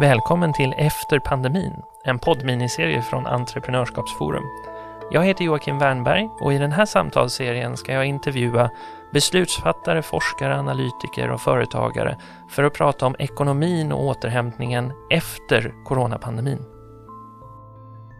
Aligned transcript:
Välkommen 0.00 0.52
till 0.52 0.74
Efter 0.78 1.18
pandemin, 1.18 1.72
en 2.04 2.18
poddminiserie 2.18 3.02
från 3.02 3.26
Entreprenörskapsforum. 3.26 4.42
Jag 5.10 5.24
heter 5.24 5.44
Joakim 5.44 5.78
Wernberg 5.78 6.28
och 6.40 6.52
i 6.52 6.58
den 6.58 6.72
här 6.72 6.86
samtalsserien 6.86 7.76
ska 7.76 7.92
jag 7.92 8.06
intervjua 8.06 8.70
beslutsfattare, 9.12 10.02
forskare, 10.02 10.58
analytiker 10.58 11.30
och 11.30 11.40
företagare 11.40 12.18
för 12.50 12.62
att 12.64 12.74
prata 12.74 13.06
om 13.06 13.16
ekonomin 13.18 13.92
och 13.92 14.04
återhämtningen 14.04 14.92
efter 15.10 15.74
coronapandemin. 15.84 16.64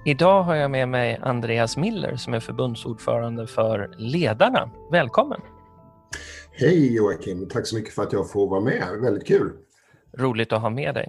Idag 0.05 0.43
har 0.43 0.55
jag 0.55 0.71
med 0.71 0.89
mig 0.89 1.19
Andreas 1.23 1.77
Miller 1.77 2.17
som 2.17 2.35
är 2.35 2.41
förbundsordförande 2.41 3.47
för 3.47 3.95
Ledarna. 3.99 4.71
Välkommen! 4.91 5.41
Hej 6.53 6.95
Joakim, 6.95 7.49
tack 7.49 7.67
så 7.67 7.77
mycket 7.77 7.95
för 7.95 8.03
att 8.03 8.13
jag 8.13 8.31
får 8.31 8.49
vara 8.49 8.61
med. 8.61 8.85
Väldigt 9.03 9.27
kul! 9.27 9.53
Roligt 10.19 10.53
att 10.53 10.61
ha 10.61 10.71
med 10.71 10.95
dig. 10.95 11.09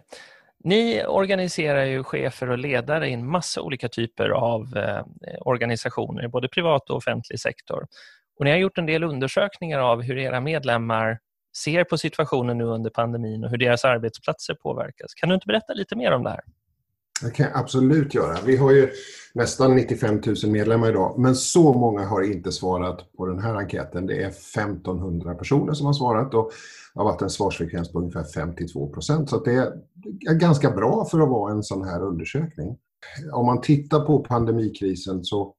Ni 0.64 1.06
organiserar 1.06 1.86
ju 1.86 2.04
chefer 2.04 2.50
och 2.50 2.58
ledare 2.58 3.10
i 3.10 3.14
en 3.14 3.28
massa 3.28 3.62
olika 3.62 3.90
typer 3.90 4.30
av 4.30 4.78
eh, 4.78 5.04
organisationer, 5.40 6.28
både 6.28 6.48
privat 6.48 6.90
och 6.90 6.98
offentlig 6.98 7.40
sektor. 7.40 7.88
Och 8.40 8.46
ni 8.46 8.52
har 8.52 8.58
gjort 8.58 8.78
en 8.78 8.86
del 8.86 9.04
undersökningar 9.04 9.80
av 9.80 10.02
hur 10.02 10.18
era 10.18 10.42
medlemmar 10.42 11.20
ser 11.58 11.84
på 11.84 11.98
situationen 11.98 12.58
nu 12.58 12.64
under 12.64 12.90
pandemin 12.90 13.44
och 13.44 13.50
hur 13.50 13.58
deras 13.58 13.86
arbetsplatser 13.86 14.54
påverkas. 14.54 15.14
Kan 15.14 15.30
du 15.30 15.36
inte 15.36 15.48
berätta 15.48 15.74
lite 15.74 15.96
mer 15.96 16.12
om 16.12 16.24
det 16.24 16.30
här? 16.30 16.42
Det 17.22 17.32
kan 17.32 17.46
jag 17.46 17.58
absolut 17.58 18.14
göra. 18.14 18.38
Vi 18.46 18.58
har 18.58 18.72
ju 18.72 18.90
nästan 19.34 19.76
95 19.76 20.22
000 20.26 20.36
medlemmar 20.52 20.90
idag, 20.90 21.20
men 21.20 21.36
så 21.36 21.74
många 21.74 22.06
har 22.06 22.22
inte 22.22 22.52
svarat 22.52 23.14
på 23.18 23.26
den 23.26 23.40
här 23.40 23.56
enkäten. 23.56 24.06
Det 24.06 24.24
är 24.24 24.28
1500 24.28 25.36
personer 25.36 25.74
som 25.74 25.86
har 25.86 25.94
svarat 25.94 26.34
och 26.34 26.52
det 26.94 27.00
har 27.00 27.06
varit 27.06 27.22
en 27.22 27.30
svarsfrekvens 27.30 27.92
på 27.92 28.00
ungefär 28.00 28.24
52 28.24 28.90
procent. 28.90 29.30
Så 29.30 29.40
det 29.40 29.54
är 30.30 30.34
ganska 30.34 30.72
bra 30.72 31.06
för 31.06 31.20
att 31.20 31.30
vara 31.30 31.52
en 31.52 31.64
sån 31.64 31.84
här 31.84 32.02
undersökning. 32.02 32.78
Om 33.34 33.46
man 33.46 33.62
tittar 33.62 34.00
på 34.00 34.20
pandemikrisen 34.20 35.24
så 35.24 35.54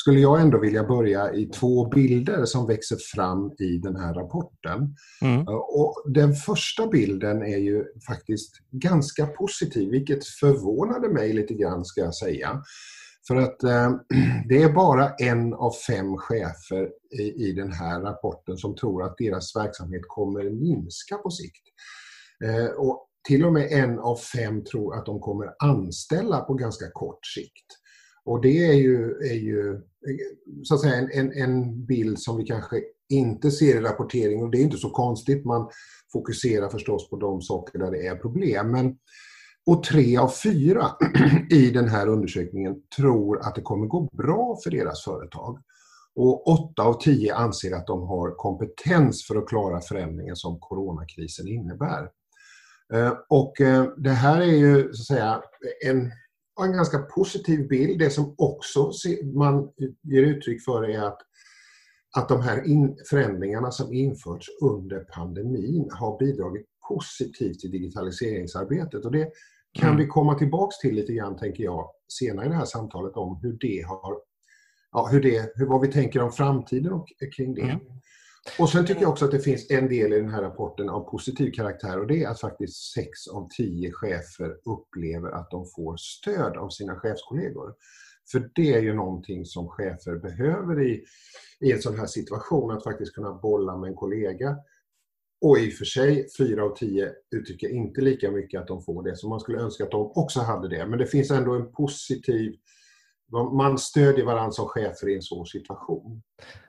skulle 0.00 0.20
jag 0.20 0.40
ändå 0.40 0.58
vilja 0.60 0.84
börja 0.84 1.34
i 1.34 1.46
två 1.46 1.88
bilder 1.88 2.44
som 2.44 2.66
växer 2.66 2.96
fram 3.14 3.52
i 3.58 3.78
den 3.78 3.96
här 3.96 4.14
rapporten. 4.14 4.94
Mm. 5.22 5.44
Och 5.48 5.94
den 6.14 6.34
första 6.34 6.86
bilden 6.86 7.42
är 7.42 7.58
ju 7.58 7.84
faktiskt 8.06 8.50
ganska 8.70 9.26
positiv, 9.26 9.90
vilket 9.90 10.26
förvånade 10.26 11.08
mig 11.08 11.32
lite 11.32 11.54
grann 11.54 11.84
ska 11.84 12.00
jag 12.00 12.14
säga. 12.14 12.62
För 13.28 13.36
att 13.36 13.62
eh, 13.62 13.90
det 14.48 14.62
är 14.62 14.72
bara 14.72 15.10
en 15.14 15.54
av 15.54 15.72
fem 15.86 16.16
chefer 16.16 16.90
i, 17.20 17.48
i 17.48 17.52
den 17.52 17.72
här 17.72 18.00
rapporten 18.00 18.56
som 18.56 18.76
tror 18.76 19.02
att 19.04 19.18
deras 19.18 19.56
verksamhet 19.56 20.02
kommer 20.08 20.50
minska 20.50 21.16
på 21.16 21.30
sikt. 21.30 21.64
Eh, 22.44 22.66
och 22.66 23.08
till 23.28 23.44
och 23.44 23.52
med 23.52 23.72
en 23.72 23.98
av 23.98 24.16
fem 24.16 24.64
tror 24.64 24.98
att 24.98 25.06
de 25.06 25.20
kommer 25.20 25.54
anställa 25.58 26.40
på 26.40 26.54
ganska 26.54 26.90
kort 26.90 27.26
sikt. 27.26 27.77
Och 28.28 28.40
det 28.40 28.66
är 28.66 28.72
ju, 28.72 29.10
är 29.10 29.34
ju 29.34 29.80
så 30.62 30.74
att 30.74 30.80
säga 30.80 30.94
en, 30.94 31.10
en, 31.12 31.32
en 31.32 31.86
bild 31.86 32.18
som 32.18 32.36
vi 32.36 32.44
kanske 32.44 32.82
inte 33.08 33.50
ser 33.50 33.76
i 33.76 33.80
rapporteringen. 33.80 34.44
och 34.44 34.50
det 34.50 34.58
är 34.58 34.62
inte 34.62 34.76
så 34.76 34.90
konstigt. 34.90 35.44
Man 35.44 35.68
fokuserar 36.12 36.68
förstås 36.68 37.10
på 37.10 37.16
de 37.16 37.42
saker 37.42 37.78
där 37.78 37.90
det 37.90 38.06
är 38.06 38.16
problem. 38.16 38.70
Men, 38.70 38.96
och 39.66 39.82
tre 39.82 40.16
av 40.16 40.28
fyra 40.28 40.86
i 41.50 41.70
den 41.70 41.88
här 41.88 42.08
undersökningen 42.08 42.74
tror 42.96 43.40
att 43.46 43.54
det 43.54 43.62
kommer 43.62 43.86
gå 43.86 44.08
bra 44.12 44.58
för 44.64 44.70
deras 44.70 45.04
företag. 45.04 45.58
Och 46.14 46.48
åtta 46.48 46.82
av 46.82 47.00
tio 47.00 47.34
anser 47.34 47.72
att 47.72 47.86
de 47.86 48.02
har 48.02 48.36
kompetens 48.36 49.26
för 49.26 49.36
att 49.36 49.48
klara 49.48 49.80
förändringen 49.80 50.36
som 50.36 50.58
coronakrisen 50.60 51.48
innebär. 51.48 52.10
Eh, 52.94 53.12
och 53.28 53.60
eh, 53.60 53.84
det 53.96 54.10
här 54.10 54.40
är 54.40 54.56
ju 54.56 54.92
så 54.92 55.02
att 55.02 55.18
säga 55.18 55.42
en 55.86 56.10
en 56.64 56.72
ganska 56.72 56.98
positiv 56.98 57.68
bild. 57.68 57.98
Det 57.98 58.10
som 58.10 58.34
också 58.38 58.90
man 59.34 59.70
ger 60.02 60.22
uttryck 60.22 60.64
för 60.64 60.90
är 60.90 61.02
att, 61.02 61.18
att 62.16 62.28
de 62.28 62.40
här 62.40 62.66
in, 62.66 62.96
förändringarna 63.10 63.70
som 63.70 63.92
införts 63.92 64.46
under 64.62 65.00
pandemin 65.00 65.88
har 65.92 66.18
bidragit 66.18 66.66
positivt 66.88 67.60
till 67.60 67.70
digitaliseringsarbetet. 67.70 69.04
Och 69.04 69.12
det 69.12 69.30
kan 69.72 69.88
mm. 69.88 70.00
vi 70.00 70.06
komma 70.06 70.34
tillbaks 70.34 70.78
till 70.78 70.94
lite 70.94 71.12
grann, 71.12 71.36
tänker 71.36 71.64
jag, 71.64 71.90
senare 72.08 72.46
i 72.46 72.48
det 72.48 72.54
här 72.54 72.64
samtalet 72.64 73.16
om 73.16 73.40
hur 73.42 73.58
det 73.60 73.82
har 73.88 74.18
ja, 74.92 75.08
hur 75.12 75.22
det, 75.22 75.52
hur, 75.54 75.66
vad 75.66 75.80
vi 75.80 75.88
tänker 75.88 76.22
om 76.22 76.32
framtiden 76.32 76.92
och 76.92 77.08
kring 77.36 77.54
det. 77.54 77.62
Mm. 77.62 77.80
Och 78.58 78.70
sen 78.70 78.86
tycker 78.86 79.02
jag 79.02 79.10
också 79.10 79.24
att 79.24 79.30
det 79.30 79.40
finns 79.40 79.70
en 79.70 79.88
del 79.88 80.12
i 80.12 80.20
den 80.20 80.30
här 80.30 80.42
rapporten 80.42 80.88
av 80.88 81.10
positiv 81.10 81.50
karaktär 81.50 82.00
och 82.00 82.06
det 82.06 82.22
är 82.22 82.28
att 82.28 82.40
faktiskt 82.40 82.92
6 82.92 83.28
av 83.28 83.48
10 83.56 83.92
chefer 83.92 84.56
upplever 84.64 85.30
att 85.30 85.50
de 85.50 85.66
får 85.76 85.96
stöd 85.96 86.56
av 86.56 86.68
sina 86.68 86.96
chefskollegor. 86.96 87.74
För 88.32 88.50
det 88.54 88.74
är 88.74 88.80
ju 88.80 88.94
någonting 88.94 89.44
som 89.44 89.68
chefer 89.68 90.16
behöver 90.16 90.82
i, 90.82 91.04
i 91.60 91.72
en 91.72 91.82
sån 91.82 91.98
här 91.98 92.06
situation, 92.06 92.70
att 92.70 92.84
faktiskt 92.84 93.14
kunna 93.14 93.32
bolla 93.32 93.76
med 93.76 93.88
en 93.88 93.96
kollega. 93.96 94.56
Och 95.40 95.58
i 95.58 95.68
och 95.68 95.72
för 95.72 95.84
sig, 95.84 96.26
4 96.38 96.62
av 96.62 96.76
10 96.76 97.12
uttrycker 97.30 97.68
inte 97.68 98.00
lika 98.00 98.30
mycket 98.30 98.60
att 98.60 98.68
de 98.68 98.82
får 98.82 99.02
det, 99.02 99.16
så 99.16 99.28
man 99.28 99.40
skulle 99.40 99.58
önska 99.58 99.84
att 99.84 99.90
de 99.90 100.12
också 100.14 100.40
hade 100.40 100.68
det. 100.68 100.86
Men 100.86 100.98
det 100.98 101.06
finns 101.06 101.30
ändå 101.30 101.54
en 101.54 101.72
positiv 101.72 102.52
man 103.32 103.78
stödjer 103.78 104.24
varandra 104.24 104.50
som 104.50 104.68
chefer 104.68 105.08
i 105.08 105.14
en 105.14 105.22
svår 105.22 105.44
situation. 105.44 106.22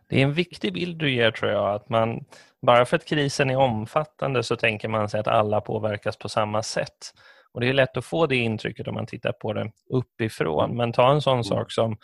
Det 0.09 0.19
är 0.19 0.23
en 0.23 0.33
viktig 0.33 0.73
bild 0.73 0.97
du 0.97 1.11
ger 1.11 1.31
tror 1.31 1.51
jag, 1.51 1.75
att 1.75 1.89
man 1.89 2.25
bara 2.61 2.85
för 2.85 2.95
att 2.97 3.05
krisen 3.05 3.49
är 3.49 3.57
omfattande 3.57 4.43
så 4.43 4.55
tänker 4.55 4.87
man 4.87 5.09
sig 5.09 5.19
att 5.19 5.27
alla 5.27 5.61
påverkas 5.61 6.17
på 6.17 6.29
samma 6.29 6.63
sätt. 6.63 7.13
Och 7.51 7.61
Det 7.61 7.69
är 7.69 7.73
lätt 7.73 7.97
att 7.97 8.05
få 8.05 8.27
det 8.27 8.35
intrycket 8.35 8.87
om 8.87 8.95
man 8.95 9.05
tittar 9.05 9.31
på 9.31 9.53
det 9.53 9.71
uppifrån. 9.89 10.77
Men 10.77 10.93
ta 10.93 11.11
en 11.11 11.21
sån 11.21 11.33
mm. 11.33 11.43
sak 11.43 11.71
som 11.71 11.97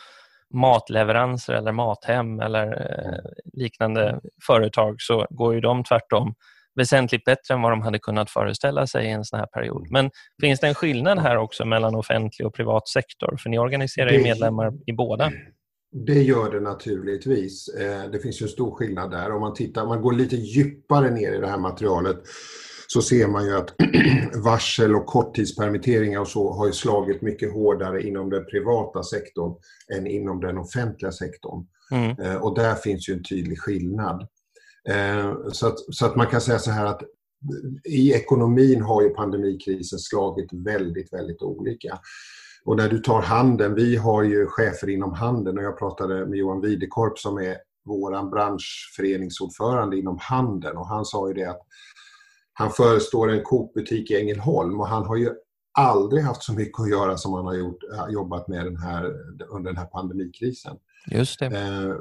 matleveranser 0.53 1.53
eller 1.53 1.71
Mathem 1.71 2.39
eller 2.39 2.67
eh, 2.67 3.19
liknande 3.53 4.19
företag 4.47 4.95
så 5.01 5.27
går 5.29 5.53
ju 5.53 5.61
de 5.61 5.83
tvärtom 5.83 6.35
väsentligt 6.75 7.23
bättre 7.23 7.53
än 7.53 7.61
vad 7.61 7.71
de 7.71 7.81
hade 7.81 7.99
kunnat 7.99 8.29
föreställa 8.29 8.87
sig 8.87 9.05
i 9.05 9.09
en 9.09 9.23
sån 9.23 9.39
här 9.39 9.47
period. 9.47 9.87
Men 9.91 10.09
finns 10.41 10.59
det 10.59 10.67
en 10.67 10.75
skillnad 10.75 11.19
här 11.19 11.37
också 11.37 11.65
mellan 11.65 11.95
offentlig 11.95 12.47
och 12.47 12.53
privat 12.55 12.87
sektor? 12.87 13.37
För 13.37 13.49
ni 13.49 13.59
organiserar 13.59 14.11
ju 14.11 14.23
medlemmar 14.23 14.73
i 14.85 14.93
båda. 14.93 15.31
Det 16.05 16.21
gör 16.23 16.51
det 16.51 16.59
naturligtvis. 16.59 17.67
Eh, 17.67 18.11
det 18.11 18.19
finns 18.19 18.41
ju 18.41 18.43
en 18.43 18.49
stor 18.49 18.75
skillnad 18.75 19.11
där. 19.11 19.31
Om 19.31 19.41
man, 19.41 19.53
tittar, 19.53 19.85
man 19.85 20.01
går 20.01 20.13
lite 20.13 20.35
djupare 20.35 21.09
ner 21.09 21.33
i 21.33 21.37
det 21.37 21.47
här 21.47 21.57
materialet 21.57 22.17
så 22.87 23.01
ser 23.01 23.27
man 23.27 23.45
ju 23.45 23.55
att 23.57 23.75
varsel 24.45 24.95
och 24.95 25.05
korttidspermitteringar 25.05 26.19
och 26.19 26.27
så 26.27 26.53
har 26.53 26.71
slagit 26.71 27.21
mycket 27.21 27.53
hårdare 27.53 28.07
inom 28.07 28.29
den 28.29 28.45
privata 28.45 29.03
sektorn 29.03 29.55
än 29.97 30.07
inom 30.07 30.39
den 30.39 30.57
offentliga 30.57 31.11
sektorn. 31.11 31.65
Mm. 31.91 32.19
Eh, 32.19 32.35
och 32.35 32.55
där 32.55 32.75
finns 32.75 33.09
ju 33.09 33.13
en 33.13 33.23
tydlig 33.23 33.59
skillnad. 33.59 34.27
Eh, 34.89 35.33
så 35.51 35.67
att, 35.67 35.79
så 35.95 36.05
att 36.05 36.15
man 36.15 36.27
kan 36.27 36.41
säga 36.41 36.59
så 36.59 36.71
här 36.71 36.85
att 36.85 37.01
i 37.83 38.13
ekonomin 38.13 38.81
har 38.81 39.01
ju 39.01 39.09
pandemikrisen 39.09 39.99
slagit 39.99 40.53
väldigt, 40.53 41.13
väldigt 41.13 41.41
olika. 41.41 41.99
Och 42.65 42.77
när 42.77 42.89
du 42.89 42.99
tar 42.99 43.21
handeln, 43.21 43.75
vi 43.75 43.95
har 43.95 44.23
ju 44.23 44.47
chefer 44.47 44.89
inom 44.89 45.13
handeln 45.13 45.57
och 45.57 45.63
jag 45.63 45.79
pratade 45.79 46.25
med 46.25 46.39
Johan 46.39 46.61
Widekorp 46.61 47.19
som 47.19 47.37
är 47.37 47.57
vår 47.85 48.31
branschföreningsordförande 48.31 49.97
inom 49.97 50.17
handeln 50.21 50.77
och 50.77 50.87
han 50.87 51.05
sa 51.05 51.27
ju 51.27 51.33
det 51.33 51.45
att 51.45 51.61
han 52.53 52.71
förestår 52.71 53.31
en 53.31 53.43
Coop-butik 53.43 54.11
i 54.11 54.15
Ängelholm 54.15 54.79
och 54.79 54.87
han 54.87 55.05
har 55.05 55.15
ju 55.15 55.29
aldrig 55.77 56.23
haft 56.23 56.43
så 56.43 56.53
mycket 56.53 56.79
att 56.79 56.89
göra 56.89 57.17
som 57.17 57.33
han 57.33 57.45
har 57.45 57.53
gjort, 57.53 57.79
jobbat 58.09 58.47
med 58.47 58.65
den 58.65 58.77
här, 58.77 59.13
under 59.49 59.71
den 59.71 59.77
här 59.77 59.85
pandemikrisen. 59.85 60.77
Just 61.11 61.39
det. 61.39 61.45
Eh, 61.45 61.95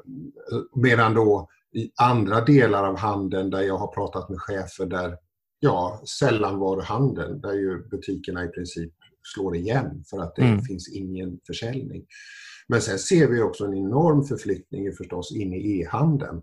medan 0.75 1.15
då 1.15 1.49
i 1.75 1.91
andra 2.01 2.41
delar 2.41 2.85
av 2.85 2.97
handeln 2.97 3.51
där 3.51 3.63
jag 3.63 3.79
har 3.79 3.87
pratat 3.95 4.29
med 4.29 4.41
chefer 4.41 4.87
där, 4.87 5.17
ja, 5.61 6.03
sällanvaruhandeln, 6.19 7.41
där 7.41 7.53
ju 7.53 7.89
butikerna 7.89 8.45
i 8.45 8.49
princip 8.49 8.93
slår 9.35 9.57
igen 9.57 10.05
för 10.11 10.19
att 10.19 10.37
det 10.37 10.43
mm. 10.43 10.63
finns 10.63 10.89
ingen 10.89 11.41
försäljning. 11.47 12.07
Men 12.69 12.81
sen 12.81 12.99
ser 12.99 13.29
vi 13.29 13.43
också 13.43 13.65
en 13.65 13.75
enorm 13.75 14.25
förflyttning 14.25 14.93
förstås 14.93 15.33
in 15.33 15.53
i 15.53 15.81
e-handeln. 15.81 16.43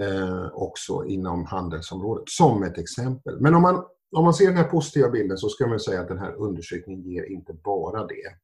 Eh, 0.00 0.46
också 0.52 1.04
inom 1.06 1.44
handelsområdet, 1.44 2.28
som 2.28 2.62
ett 2.62 2.78
exempel. 2.78 3.40
Men 3.40 3.54
om 3.54 3.62
man, 3.62 3.84
om 4.16 4.24
man 4.24 4.34
ser 4.34 4.46
den 4.46 4.56
här 4.56 4.64
positiva 4.64 5.10
bilden 5.10 5.38
så 5.38 5.48
ska 5.48 5.66
man 5.66 5.80
säga 5.80 6.00
att 6.00 6.08
den 6.08 6.18
här 6.18 6.34
undersökningen 6.34 7.02
ger 7.02 7.30
inte 7.30 7.52
bara 7.52 8.06
det. 8.06 8.36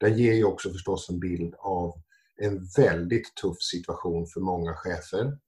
Den 0.00 0.18
ger 0.18 0.34
ju 0.34 0.44
också 0.44 0.70
förstås 0.70 1.10
en 1.10 1.20
bild 1.20 1.54
av 1.58 1.92
en 2.36 2.66
väldigt 2.76 3.34
tuff 3.42 3.56
situation 3.60 4.26
för 4.26 4.40
många 4.40 4.74
chefer. 4.74 5.38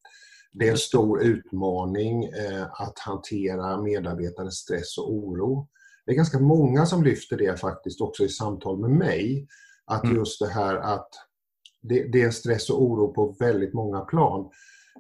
Det 0.59 0.67
är 0.67 0.71
en 0.71 0.79
stor 0.79 1.23
utmaning 1.23 2.25
eh, 2.25 2.63
att 2.63 2.99
hantera 2.99 3.83
medarbetares 3.83 4.55
stress 4.55 4.99
och 4.99 5.13
oro. 5.13 5.69
Det 6.07 6.13
är 6.13 6.17
ganska 6.17 6.39
många 6.39 6.87
som 6.87 7.05
lyfter 7.05 7.37
det 7.37 7.61
faktiskt 7.61 8.01
också 8.01 8.25
i 8.25 8.29
samtal 8.29 8.81
med 8.81 8.91
mig. 8.91 9.47
Att 9.85 10.05
mm. 10.05 10.17
just 10.17 10.41
det 10.41 10.49
här 10.49 10.77
att 10.77 11.09
det, 11.83 12.21
är 12.21 12.25
en 12.25 12.33
stress 12.33 12.71
och 12.71 12.83
oro 12.83 13.15
på 13.15 13.37
väldigt 13.39 13.75
många 13.75 14.01
plan. 14.01 14.51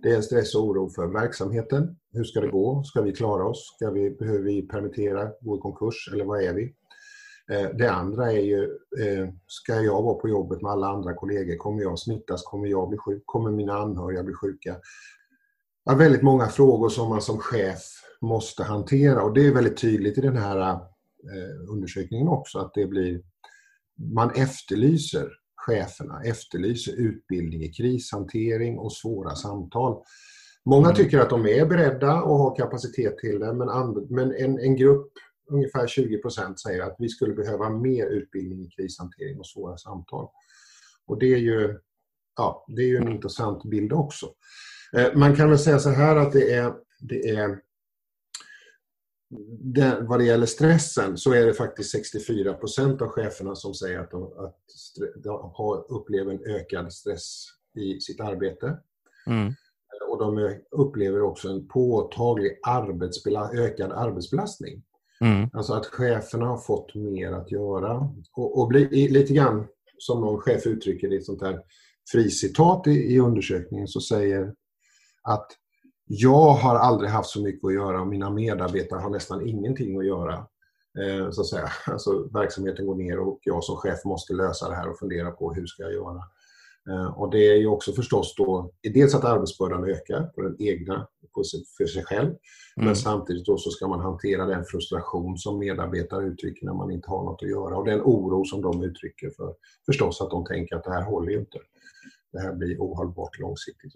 Det 0.03 0.12
är 0.12 0.17
en 0.17 0.23
stress 0.23 0.55
och 0.55 0.64
oro 0.64 0.91
för 0.91 1.06
verksamheten. 1.06 1.97
Hur 2.12 2.25
ska 2.25 2.41
det 2.41 2.49
gå? 2.49 2.82
Ska 2.82 3.03
vi 3.03 3.12
klara 3.12 3.49
oss? 3.49 3.73
Ska 3.76 3.91
vi, 3.91 4.11
behöver 4.11 4.44
vi 4.44 4.69
permittera, 4.69 5.31
gå 5.41 5.56
i 5.56 5.61
konkurs 5.61 6.11
eller 6.12 6.25
vad 6.25 6.43
är 6.43 6.55
vi? 6.55 6.75
Eh, 7.53 7.70
det 7.79 7.91
andra 7.91 8.32
är 8.32 8.41
ju, 8.41 8.62
eh, 9.00 9.29
ska 9.47 9.75
jag 9.75 10.03
vara 10.03 10.14
på 10.14 10.29
jobbet 10.29 10.62
med 10.62 10.70
alla 10.70 10.87
andra 10.87 11.14
kollegor? 11.14 11.56
Kommer 11.56 11.82
jag 11.82 11.99
smittas? 11.99 12.43
Kommer 12.43 12.69
jag 12.69 12.88
bli 12.88 12.99
sjuk? 12.99 13.23
Kommer 13.25 13.50
mina 13.50 13.73
anhöriga 13.73 14.23
bli 14.23 14.35
sjuka? 14.35 14.76
Ja, 15.88 15.94
väldigt 15.94 16.23
många 16.23 16.47
frågor 16.47 16.88
som 16.88 17.09
man 17.09 17.23
som 17.23 17.38
chef 17.38 17.83
måste 18.21 18.62
hantera 18.62 19.23
och 19.23 19.35
det 19.35 19.47
är 19.47 19.55
väldigt 19.55 19.77
tydligt 19.77 20.19
i 20.19 20.21
den 20.21 20.37
här 20.37 20.71
eh, 20.71 21.71
undersökningen 21.71 22.29
också 22.29 22.59
att 22.59 22.75
det 22.75 22.87
blir 22.87 23.23
man 24.15 24.31
efterlyser 24.31 25.29
cheferna, 25.56 26.23
efterlyser 26.23 26.93
utbildning 26.93 27.62
i 27.62 27.73
krishantering 27.73 28.79
och 28.79 28.93
svåra 28.93 29.35
samtal. 29.35 30.03
Många 30.65 30.87
mm. 30.87 30.97
tycker 30.97 31.19
att 31.19 31.31
de 31.31 31.47
är 31.47 31.67
beredda 31.67 32.23
och 32.23 32.39
har 32.39 32.56
kapacitet 32.56 33.19
till 33.19 33.39
det 33.39 33.53
men, 33.53 33.69
men 34.09 34.32
en, 34.32 34.59
en 34.59 34.77
grupp, 34.77 35.12
ungefär 35.50 35.87
20% 35.87 36.56
säger 36.56 36.82
att 36.82 36.97
vi 36.99 37.09
skulle 37.09 37.35
behöva 37.35 37.71
mer 37.71 38.06
utbildning 38.06 38.61
i 38.61 38.71
krishantering 38.71 39.39
och 39.39 39.47
svåra 39.47 39.77
samtal. 39.77 40.29
Och 41.06 41.19
det 41.19 41.35
är 41.35 41.39
ju, 41.39 41.79
ja, 42.37 42.65
det 42.69 42.82
är 42.82 42.87
ju 42.87 42.97
en 42.97 43.09
intressant 43.09 43.65
bild 43.65 43.93
också. 43.93 44.27
Eh, 44.93 45.15
man 45.15 45.37
kan 45.37 45.49
väl 45.49 45.59
säga 45.59 45.79
så 45.79 45.91
här 45.91 46.17
att 46.17 46.33
det 46.33 46.53
är, 46.53 46.73
det 47.00 47.29
är 47.29 47.61
det, 49.59 49.99
vad 50.00 50.19
det 50.19 50.25
gäller 50.25 50.47
stressen 50.47 51.17
så 51.17 51.33
är 51.33 51.47
det 51.47 51.55
faktiskt 51.55 51.91
64 51.91 52.55
procent 52.55 53.03
av 53.03 53.09
cheferna 53.09 53.55
som 53.55 53.75
säger 53.75 53.99
att 53.99 54.11
de, 54.11 54.23
att 54.23 54.56
de 55.17 55.50
har, 55.55 55.93
upplever 55.93 56.33
en 56.33 56.56
ökad 56.56 56.93
stress 56.93 57.47
i 57.75 58.00
sitt 58.00 58.21
arbete. 58.21 58.79
Mm. 59.27 59.53
Och 60.09 60.19
de 60.19 60.61
upplever 60.71 61.23
också 61.23 61.49
en 61.49 61.69
påtaglig 61.69 62.59
arbetsbela, 62.62 63.50
ökad 63.53 63.93
arbetsbelastning. 63.93 64.82
Mm. 65.21 65.50
Alltså 65.53 65.73
att 65.73 65.87
cheferna 65.87 66.47
har 66.47 66.59
fått 66.59 66.94
mer 66.94 67.32
att 67.32 67.50
göra. 67.50 68.11
Och, 68.32 68.61
och 68.61 68.69
bli, 68.69 69.09
lite 69.09 69.32
grann 69.32 69.67
som 69.99 70.21
någon 70.21 70.41
chef 70.41 70.67
uttrycker 70.67 71.09
det 71.09 71.15
i 71.15 71.19
ett 71.19 71.25
sånt 71.25 71.43
här 71.43 71.61
fricitat 72.12 72.87
i, 72.87 72.91
i 72.91 73.21
undersökningen 73.21 73.89
så 73.89 74.00
säger 74.00 74.55
att 75.26 75.46
jag 76.06 76.52
har 76.52 76.76
aldrig 76.76 77.11
haft 77.11 77.31
så 77.31 77.43
mycket 77.43 77.64
att 77.64 77.75
göra 77.75 78.00
och 78.00 78.06
mina 78.06 78.31
medarbetare 78.31 79.00
har 79.00 79.11
nästan 79.11 79.49
ingenting 79.49 79.99
att 79.99 80.06
göra. 80.06 80.46
Eh, 80.99 81.31
så 81.31 81.40
att 81.40 81.46
säga. 81.46 81.69
Alltså, 81.93 82.28
verksamheten 82.32 82.87
går 82.87 82.94
ner 82.94 83.19
och 83.19 83.38
jag 83.43 83.64
som 83.64 83.76
chef 83.76 84.05
måste 84.05 84.34
lösa 84.34 84.69
det 84.69 84.75
här 84.75 84.88
och 84.88 84.99
fundera 84.99 85.31
på 85.31 85.52
hur 85.52 85.67
ska 85.67 85.82
jag 85.82 85.93
göra. 85.93 86.23
Eh, 86.90 87.19
och 87.20 87.31
det 87.31 87.49
är 87.49 87.56
ju 87.56 87.67
också 87.67 87.93
förstås 87.93 88.34
då, 88.37 88.70
dels 88.94 89.14
att 89.14 89.25
arbetsbördan 89.25 89.84
ökar 89.84 90.23
på 90.23 90.43
den 90.43 90.56
egna, 90.58 91.08
för 91.79 91.87
sig 91.87 92.05
själv, 92.05 92.26
mm. 92.26 92.38
men 92.76 92.96
samtidigt 92.96 93.46
då 93.46 93.58
så 93.58 93.70
ska 93.70 93.88
man 93.88 94.00
hantera 94.00 94.46
den 94.46 94.64
frustration 94.64 95.38
som 95.38 95.58
medarbetare 95.58 96.25
uttrycker 96.25 96.67
när 96.67 96.75
man 96.75 96.90
inte 96.90 97.11
har 97.11 97.25
något 97.25 97.43
att 97.43 97.49
göra 97.49 97.76
och 97.76 97.84
den 97.84 98.00
oro 98.00 98.44
som 98.44 98.62
de 98.62 98.82
uttrycker 98.82 99.31
för 99.37 99.55
förstås 99.87 100.20
att 100.20 100.31
de 100.31 100.44
tänker 100.44 100.76
att 100.76 100.84
det 100.84 100.93
här 100.93 101.02
håller 101.02 101.31
ju 101.32 101.38
inte. 101.38 101.58
Det 102.32 102.40
här 102.40 102.55
blir 102.55 102.79
ohållbart 102.79 103.38
långsiktigt. 103.38 103.93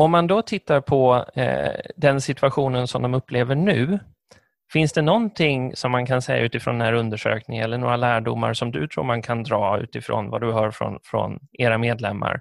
Om 0.00 0.10
man 0.10 0.26
då 0.26 0.42
tittar 0.42 0.80
på 0.80 1.24
eh, 1.34 1.72
den 1.96 2.20
situationen 2.20 2.88
som 2.88 3.02
de 3.02 3.14
upplever 3.14 3.54
nu, 3.54 3.98
finns 4.72 4.92
det 4.92 5.02
någonting 5.02 5.76
som 5.76 5.92
man 5.92 6.06
kan 6.06 6.22
säga 6.22 6.44
utifrån 6.44 6.78
den 6.78 6.86
här 6.86 6.92
undersökningen 6.92 7.64
eller 7.64 7.78
några 7.78 7.96
lärdomar 7.96 8.54
som 8.54 8.70
du 8.70 8.88
tror 8.88 9.04
man 9.04 9.22
kan 9.22 9.42
dra 9.42 9.78
utifrån 9.80 10.30
vad 10.30 10.40
du 10.40 10.52
hör 10.52 10.70
från, 10.70 10.98
från 11.02 11.38
era 11.52 11.78
medlemmar 11.78 12.40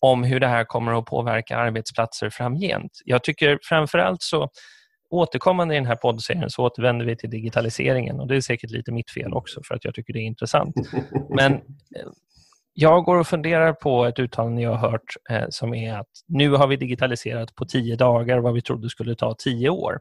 om 0.00 0.24
hur 0.24 0.40
det 0.40 0.46
här 0.46 0.64
kommer 0.64 0.98
att 0.98 1.04
påverka 1.04 1.56
arbetsplatser 1.56 2.30
framgent? 2.30 2.92
Jag 3.04 3.24
tycker 3.24 3.58
framförallt 3.62 4.22
så 4.22 4.50
återkommande 5.10 5.74
i 5.74 5.78
den 5.78 5.86
här 5.86 5.96
poddserien 5.96 6.50
så 6.50 6.64
återvänder 6.64 7.06
vi 7.06 7.16
till 7.16 7.30
digitaliseringen 7.30 8.20
och 8.20 8.26
det 8.26 8.36
är 8.36 8.40
säkert 8.40 8.70
lite 8.70 8.92
mitt 8.92 9.10
fel 9.10 9.32
också 9.32 9.60
för 9.68 9.74
att 9.74 9.84
jag 9.84 9.94
tycker 9.94 10.12
det 10.12 10.18
är 10.18 10.26
intressant. 10.26 10.74
Men 11.36 11.52
eh, 11.52 11.60
jag 12.72 13.04
går 13.04 13.16
och 13.16 13.26
funderar 13.26 13.72
på 13.72 14.04
ett 14.04 14.18
uttalande 14.18 14.62
jag 14.62 14.74
har 14.74 14.90
hört 14.90 15.14
eh, 15.30 15.44
som 15.48 15.74
är 15.74 15.94
att 15.94 16.08
nu 16.28 16.50
har 16.50 16.66
vi 16.66 16.76
digitaliserat 16.76 17.54
på 17.54 17.64
tio 17.64 17.96
dagar 17.96 18.38
vad 18.38 18.54
vi 18.54 18.62
trodde 18.62 18.90
skulle 18.90 19.14
ta 19.14 19.34
tio 19.38 19.68
år. 19.68 20.00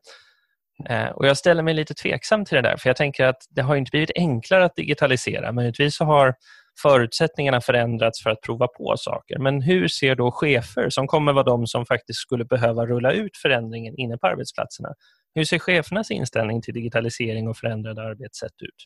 Eh, 0.89 1.10
och 1.10 1.27
Jag 1.27 1.38
ställer 1.38 1.63
mig 1.63 1.74
lite 1.74 1.94
tveksam 1.94 2.45
till 2.45 2.56
det 2.56 2.62
där 2.62 2.77
för 2.77 2.89
jag 2.89 2.98
tänker 2.98 3.25
att 3.25 3.38
det 3.50 3.62
har 3.62 3.75
inte 3.75 3.92
blivit 3.92 4.12
enklare 4.16 4.66
att 4.66 4.75
digitalisera. 4.75 5.51
Möjligtvis 5.51 5.95
så 5.95 6.06
har 6.06 6.36
förutsättningarna 6.81 7.62
förändrats 7.62 8.24
för 8.24 8.30
att 8.30 8.42
prova 8.42 8.68
på 8.68 8.94
saker. 8.98 9.38
Men 9.39 9.62
hur 9.62 9.88
ser 9.88 10.16
då 10.16 10.31
chefer, 10.31 10.89
som 10.89 11.07
kommer 11.07 11.33
vara 11.33 11.44
de 11.44 11.68
som 11.68 11.86
faktiskt 11.86 12.19
skulle 12.19 12.45
behöva 12.45 12.86
rulla 12.86 13.12
ut 13.12 13.38
förändringen 13.38 13.95
inne 13.98 14.18
på 14.18 14.27
arbetsplatserna, 14.27 14.89
hur 15.36 15.44
ser 15.44 15.60
chefernas 15.60 16.12
inställning 16.12 16.62
till 16.62 16.74
digitalisering 16.74 17.48
och 17.48 17.57
förändrade 17.57 18.01
arbetssätt 18.01 18.62
ut? 18.62 18.86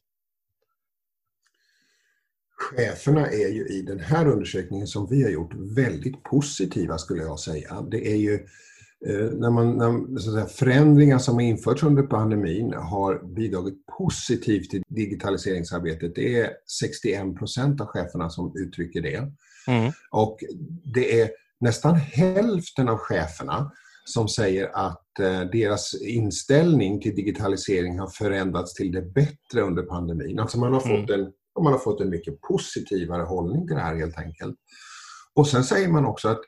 Cheferna 2.63 3.27
är 3.27 3.49
ju 3.49 3.67
i 3.67 3.81
den 3.81 3.99
här 3.99 4.27
undersökningen 4.27 4.87
som 4.87 5.07
vi 5.09 5.23
har 5.23 5.29
gjort 5.29 5.53
väldigt 5.53 6.23
positiva 6.23 6.97
skulle 6.97 7.23
jag 7.23 7.39
säga. 7.39 7.81
Det 7.91 8.11
är 8.11 8.15
ju 8.15 8.33
eh, 9.07 9.31
när 9.31 9.49
man, 9.49 9.77
när, 9.77 10.19
säga, 10.19 10.45
förändringar 10.45 11.17
som 11.17 11.33
har 11.35 11.41
införts 11.41 11.83
under 11.83 12.03
pandemin 12.03 12.73
har 12.73 13.35
bidragit 13.35 13.85
positivt 13.97 14.69
till 14.69 14.83
digitaliseringsarbetet. 14.87 16.15
Det 16.15 16.39
är 16.39 16.49
61 16.81 17.35
procent 17.37 17.81
av 17.81 17.87
cheferna 17.87 18.29
som 18.29 18.53
uttrycker 18.55 19.01
det. 19.01 19.31
Mm. 19.67 19.91
Och 20.11 20.39
det 20.83 21.21
är 21.21 21.29
nästan 21.59 21.95
hälften 21.95 22.89
av 22.89 22.97
cheferna 22.97 23.71
som 24.05 24.27
säger 24.27 24.69
att 24.73 25.19
eh, 25.19 25.41
deras 25.41 26.01
inställning 26.01 27.01
till 27.01 27.15
digitalisering 27.15 27.99
har 27.99 28.07
förändrats 28.07 28.73
till 28.73 28.91
det 28.91 29.01
bättre 29.01 29.61
under 29.61 29.83
pandemin. 29.83 30.39
Alltså 30.39 30.59
man 30.59 30.73
har 30.73 30.79
fått 30.79 31.09
mm. 31.09 31.21
en 31.21 31.31
och 31.55 31.63
man 31.63 31.73
har 31.73 31.79
fått 31.79 32.01
en 32.01 32.09
mycket 32.09 32.41
positivare 32.41 33.21
hållning 33.21 33.67
till 33.67 33.75
det 33.75 33.81
här 33.81 33.95
helt 33.95 34.17
enkelt. 34.17 34.55
Och 35.35 35.47
sen 35.47 35.63
säger 35.63 35.87
man 35.87 36.05
också 36.05 36.29
att 36.29 36.41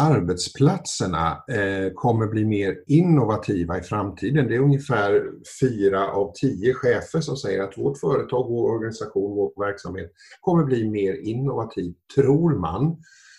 arbetsplatserna 0.00 1.44
eh, 1.50 1.92
kommer 1.94 2.26
bli 2.26 2.44
mer 2.44 2.76
innovativa 2.86 3.78
i 3.78 3.82
framtiden. 3.82 4.48
Det 4.48 4.54
är 4.54 4.60
ungefär 4.60 5.22
fyra 5.60 6.08
av 6.12 6.32
tio 6.40 6.74
chefer 6.74 7.20
som 7.20 7.36
säger 7.36 7.62
att 7.62 7.78
vårt 7.78 7.98
företag, 7.98 8.48
vår 8.48 8.70
organisation, 8.70 9.36
vår 9.36 9.66
verksamhet 9.66 10.12
kommer 10.40 10.64
bli 10.64 10.90
mer 10.90 11.14
innovativ, 11.14 11.94
tror 12.14 12.58
man, 12.58 12.96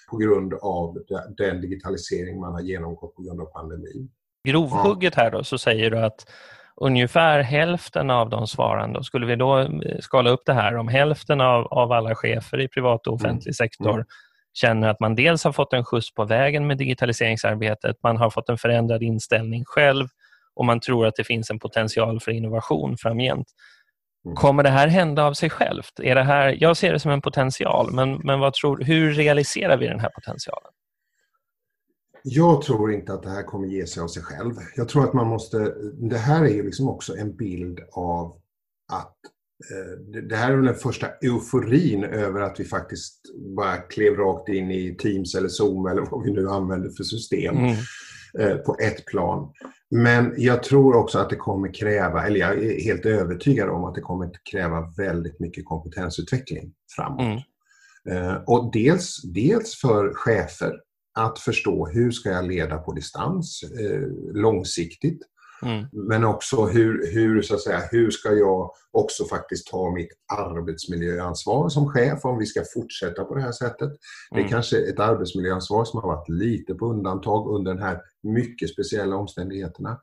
på 0.10 0.18
grund 0.18 0.54
av 0.54 0.98
den 1.38 1.62
digitalisering 1.62 2.40
man 2.40 2.54
har 2.54 2.62
genomgått 2.62 3.16
på 3.16 3.22
grund 3.22 3.42
av 3.42 3.46
pandemin. 3.46 4.10
Grovhugget 4.48 5.16
här 5.16 5.32
då 5.32 5.44
så 5.44 5.58
säger 5.58 5.92
du 5.92 6.00
att 6.00 6.26
ungefär 6.76 7.40
hälften 7.40 8.10
av 8.10 8.30
de 8.30 8.48
svarande, 8.48 9.04
skulle 9.04 9.26
vi 9.26 9.36
då 9.36 9.60
eh, 9.60 9.70
skala 10.00 10.30
upp 10.30 10.42
det 10.46 10.54
här, 10.54 10.78
om 10.78 10.88
hälften 10.88 11.42
av, 11.42 11.68
av 11.68 11.92
alla 11.92 12.16
chefer 12.16 12.60
i 12.60 12.68
privat 12.68 13.08
och 13.08 13.14
offentlig 13.14 13.48
mm. 13.48 13.54
sektor 13.54 13.94
mm. 13.94 14.06
känner 14.54 14.88
att 14.88 15.00
man 15.00 15.16
dels 15.16 15.44
har 15.44 15.52
fått 15.52 15.74
en 15.74 15.86
skjuts 15.86 16.14
på 16.14 16.26
vägen 16.26 16.68
med 16.68 16.78
digitaliseringsarbetet, 16.78 17.96
man 18.04 18.18
har 18.18 18.30
fått 18.30 18.50
en 18.50 18.58
förändrad 18.58 19.04
inställning 19.04 19.64
själv 19.66 20.08
och 20.56 20.66
man 20.66 20.80
tror 20.80 21.08
att 21.08 21.16
det 21.16 21.24
finns 21.24 21.50
en 21.50 21.60
potential 21.60 22.20
för 22.20 22.32
innovation 22.32 22.98
framgent. 22.98 23.48
Mm. 24.26 24.36
Kommer 24.36 24.64
det 24.64 24.70
här 24.70 24.88
hända 24.88 25.24
av 25.24 25.34
sig 25.34 25.50
självt? 25.50 26.00
Är 26.04 26.16
det 26.16 26.24
här, 26.24 26.58
jag 26.60 26.78
ser 26.78 26.94
det 26.94 27.00
som 27.00 27.12
en 27.12 27.22
potential, 27.22 27.92
men, 27.92 28.14
men 28.14 28.40
vad 28.40 28.54
tror, 28.54 28.84
hur 28.84 29.14
realiserar 29.14 29.78
vi 29.78 29.88
den 29.88 30.00
här 30.00 30.10
potentialen? 30.10 30.72
Jag 32.24 32.62
tror 32.62 32.92
inte 32.92 33.14
att 33.14 33.24
det 33.24 33.30
här 33.30 33.44
kommer 33.44 33.68
ge 33.68 33.88
sig 33.88 34.04
av 34.04 34.08
sig 34.08 34.24
själv. 34.24 34.54
Jag 34.76 34.90
tror 34.90 35.04
att 35.04 35.14
man 35.14 35.28
måste... 35.28 35.76
Det 35.94 36.18
här 36.18 36.44
är 36.44 36.50
ju 36.50 36.64
liksom 36.64 36.90
också 36.90 37.18
en 37.18 37.36
bild 37.36 37.80
av 37.92 38.28
att 38.92 39.18
eh, 39.72 40.22
det 40.30 40.36
här 40.36 40.52
är 40.52 40.58
den 40.58 40.76
första 40.76 41.08
euforin 41.08 42.04
över 42.04 42.42
att 42.42 42.60
vi 42.60 42.66
faktiskt 42.66 43.22
bara 43.56 43.78
klev 43.78 44.16
rakt 44.16 44.50
in 44.50 44.72
i 44.72 44.96
Teams 44.96 45.36
eller 45.36 45.50
Zoom 45.50 45.86
eller 45.86 46.02
vad 46.02 46.24
vi 46.24 46.32
nu 46.32 46.50
använder 46.50 46.90
för 46.90 47.04
system 47.04 47.58
mm. 47.58 47.76
Eh, 48.40 48.58
på 48.58 48.78
ett 48.80 49.06
plan. 49.06 49.54
Men 49.90 50.34
jag 50.38 50.64
tror 50.64 50.96
också 50.96 51.20
att 51.20 51.30
det 51.30 51.36
kommer 51.36 51.74
kräva, 51.74 52.28
eller 52.28 52.40
jag 52.40 52.64
är 52.64 52.84
helt 52.84 53.06
övertygad 53.06 53.70
om 53.70 53.84
att 53.84 53.96
det 53.96 54.02
kommer 54.02 54.32
kräva 54.52 54.94
väldigt 54.98 55.40
mycket 55.40 55.66
kompetensutveckling 55.66 56.74
framåt. 56.96 57.20
Mm. 57.22 57.42
Eh, 58.10 58.36
och 58.48 58.72
dels, 58.74 59.22
dels 59.24 59.76
för 59.76 60.14
chefer 60.14 60.74
att 61.14 61.40
förstå 61.40 61.88
hur 61.88 62.12
ska 62.12 62.30
jag 62.30 62.48
leda 62.48 62.78
på 62.78 62.94
distans 62.94 63.64
eh, 63.64 64.08
långsiktigt. 64.34 65.22
Mm. 65.64 65.86
Men 65.92 66.24
också 66.24 66.66
hur, 66.66 67.14
hur, 67.14 67.42
så 67.42 67.56
att 67.56 67.62
säga, 67.62 67.82
hur 67.92 68.12
ska 68.12 68.32
jag 68.32 68.72
också 68.92 69.26
faktiskt 69.26 69.68
ta 69.68 69.92
mitt 69.92 70.10
arbetsmiljöansvar 70.40 71.70
som 71.70 71.90
chef 71.90 72.26
om 72.26 72.38
vi 72.38 72.46
ska 72.46 72.64
fortsätta 72.74 73.24
på 73.24 73.36
det 73.36 73.42
här 73.42 73.52
sättet. 73.52 73.82
Mm. 73.82 73.98
Det 74.32 74.38
är 74.38 74.40
mm. 74.40 74.52
kanske 74.52 74.78
ett 74.78 75.00
arbetsmiljöansvar 75.00 75.86
som 75.86 76.02
har 76.02 76.08
varit 76.08 76.30
lite 76.30 76.74
på 76.74 76.86
undantag 76.86 77.56
under 77.56 77.74
de 77.74 77.82
här 77.82 78.02
mycket 78.24 78.70
speciella 78.70 79.16
omständigheterna. 79.16 80.00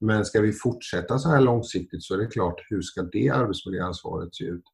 Men 0.00 0.24
ska 0.24 0.40
vi 0.40 0.52
fortsätta 0.52 1.18
så 1.18 1.28
här 1.28 1.40
långsiktigt 1.40 2.02
så 2.02 2.14
är 2.14 2.18
det 2.18 2.26
klart, 2.26 2.60
hur 2.68 2.82
ska 2.82 3.02
det 3.02 3.30
arbetsmiljöansvaret 3.30 4.34
se 4.34 4.44
ut? 4.44 4.64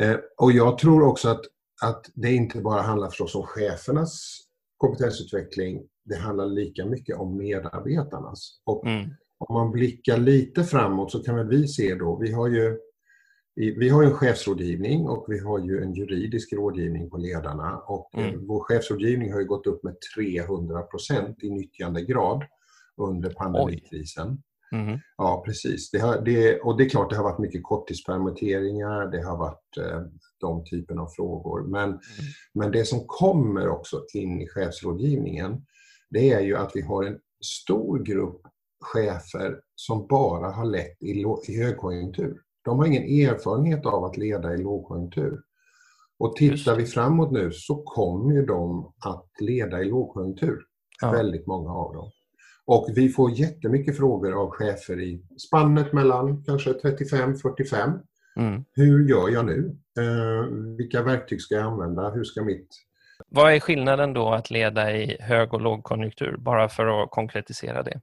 Eh, 0.00 0.16
och 0.38 0.52
jag 0.52 0.78
tror 0.78 1.02
också 1.02 1.28
att, 1.28 1.42
att 1.82 2.10
det 2.14 2.32
inte 2.32 2.58
bara 2.58 2.82
handlar 2.82 3.08
förstås 3.08 3.34
om 3.34 3.46
chefernas 3.46 4.43
kompetensutveckling, 4.86 5.82
det 6.04 6.16
handlar 6.16 6.46
lika 6.46 6.86
mycket 6.86 7.16
om 7.16 7.36
medarbetarnas. 7.36 8.60
Och 8.64 8.86
mm. 8.86 9.10
Om 9.38 9.54
man 9.54 9.72
blickar 9.72 10.18
lite 10.18 10.64
framåt 10.64 11.12
så 11.12 11.22
kan 11.22 11.48
vi 11.48 11.68
se 11.68 11.94
då, 11.94 12.16
vi 12.16 12.32
har 12.32 12.48
ju 12.48 12.78
vi 13.56 13.88
har 13.88 14.02
en 14.02 14.14
chefsrådgivning 14.14 15.08
och 15.08 15.24
vi 15.28 15.38
har 15.38 15.58
ju 15.58 15.82
en 15.82 15.94
juridisk 15.94 16.52
rådgivning 16.52 17.10
på 17.10 17.16
ledarna 17.16 17.78
och 17.78 18.10
mm. 18.14 18.46
vår 18.46 18.60
chefsrådgivning 18.60 19.32
har 19.32 19.40
ju 19.40 19.46
gått 19.46 19.66
upp 19.66 19.84
med 19.84 19.96
300% 20.18 21.34
i 21.42 21.50
nyttjandegrad 21.50 22.44
under 22.96 23.30
pandemikrisen. 23.30 24.42
Mm. 24.72 24.98
Ja, 25.16 25.42
precis. 25.46 25.90
Det 25.90 25.98
har, 25.98 26.20
det, 26.20 26.60
och 26.60 26.76
det 26.76 26.84
är 26.84 26.88
klart, 26.88 27.10
det 27.10 27.16
har 27.16 27.24
varit 27.24 27.38
mycket 27.38 27.62
korttidspermitteringar, 27.62 29.10
det 29.10 29.22
har 29.22 29.36
varit 29.36 29.76
eh, 29.78 30.02
de 30.44 30.64
typen 30.64 30.98
av 30.98 31.08
frågor. 31.16 31.62
Men, 31.62 31.88
mm. 31.88 32.00
men 32.54 32.70
det 32.70 32.84
som 32.84 33.04
kommer 33.06 33.68
också 33.68 34.04
in 34.14 34.40
i 34.40 34.48
chefsrådgivningen, 34.48 35.64
det 36.10 36.32
är 36.32 36.40
ju 36.40 36.56
att 36.56 36.70
vi 36.74 36.80
har 36.80 37.04
en 37.04 37.18
stor 37.44 37.98
grupp 38.04 38.40
chefer 38.80 39.60
som 39.74 40.06
bara 40.06 40.50
har 40.50 40.64
lett 40.64 41.02
i, 41.02 41.24
i 41.48 41.62
högkonjunktur. 41.62 42.40
De 42.64 42.78
har 42.78 42.86
ingen 42.86 43.28
erfarenhet 43.28 43.86
av 43.86 44.04
att 44.04 44.16
leda 44.16 44.54
i 44.54 44.56
lågkonjunktur. 44.56 45.40
Och 46.18 46.36
tittar 46.36 46.76
vi 46.76 46.86
framåt 46.86 47.32
nu 47.32 47.52
så 47.52 47.82
kommer 47.82 48.34
ju 48.34 48.46
de 48.46 48.92
att 49.04 49.28
leda 49.40 49.82
i 49.82 49.84
lågkonjunktur. 49.84 50.58
Ja. 51.00 51.10
Väldigt 51.10 51.46
många 51.46 51.70
av 51.72 51.94
dem. 51.94 52.10
Och 52.66 52.88
vi 52.94 53.08
får 53.08 53.30
jättemycket 53.30 53.96
frågor 53.96 54.32
av 54.32 54.50
chefer 54.50 55.00
i 55.00 55.22
spannet 55.48 55.92
mellan 55.92 56.44
kanske 56.44 56.72
35-45. 56.72 58.00
Mm. 58.36 58.64
Hur 58.72 59.08
gör 59.08 59.28
jag 59.28 59.46
nu? 59.46 59.76
Eh, 59.98 60.46
vilka 60.78 61.02
verktyg 61.02 61.42
ska 61.42 61.54
jag 61.54 61.64
använda? 61.64 62.10
Hur 62.10 62.24
ska 62.24 62.42
mitt... 62.42 62.68
Vad 63.28 63.52
är 63.52 63.60
skillnaden 63.60 64.12
då 64.12 64.30
att 64.30 64.50
leda 64.50 64.96
i 64.96 65.16
hög 65.20 65.54
och 65.54 65.60
lågkonjunktur? 65.60 66.36
Bara 66.36 66.68
för 66.68 67.02
att 67.02 67.10
konkretisera 67.10 67.82
det 67.82 68.00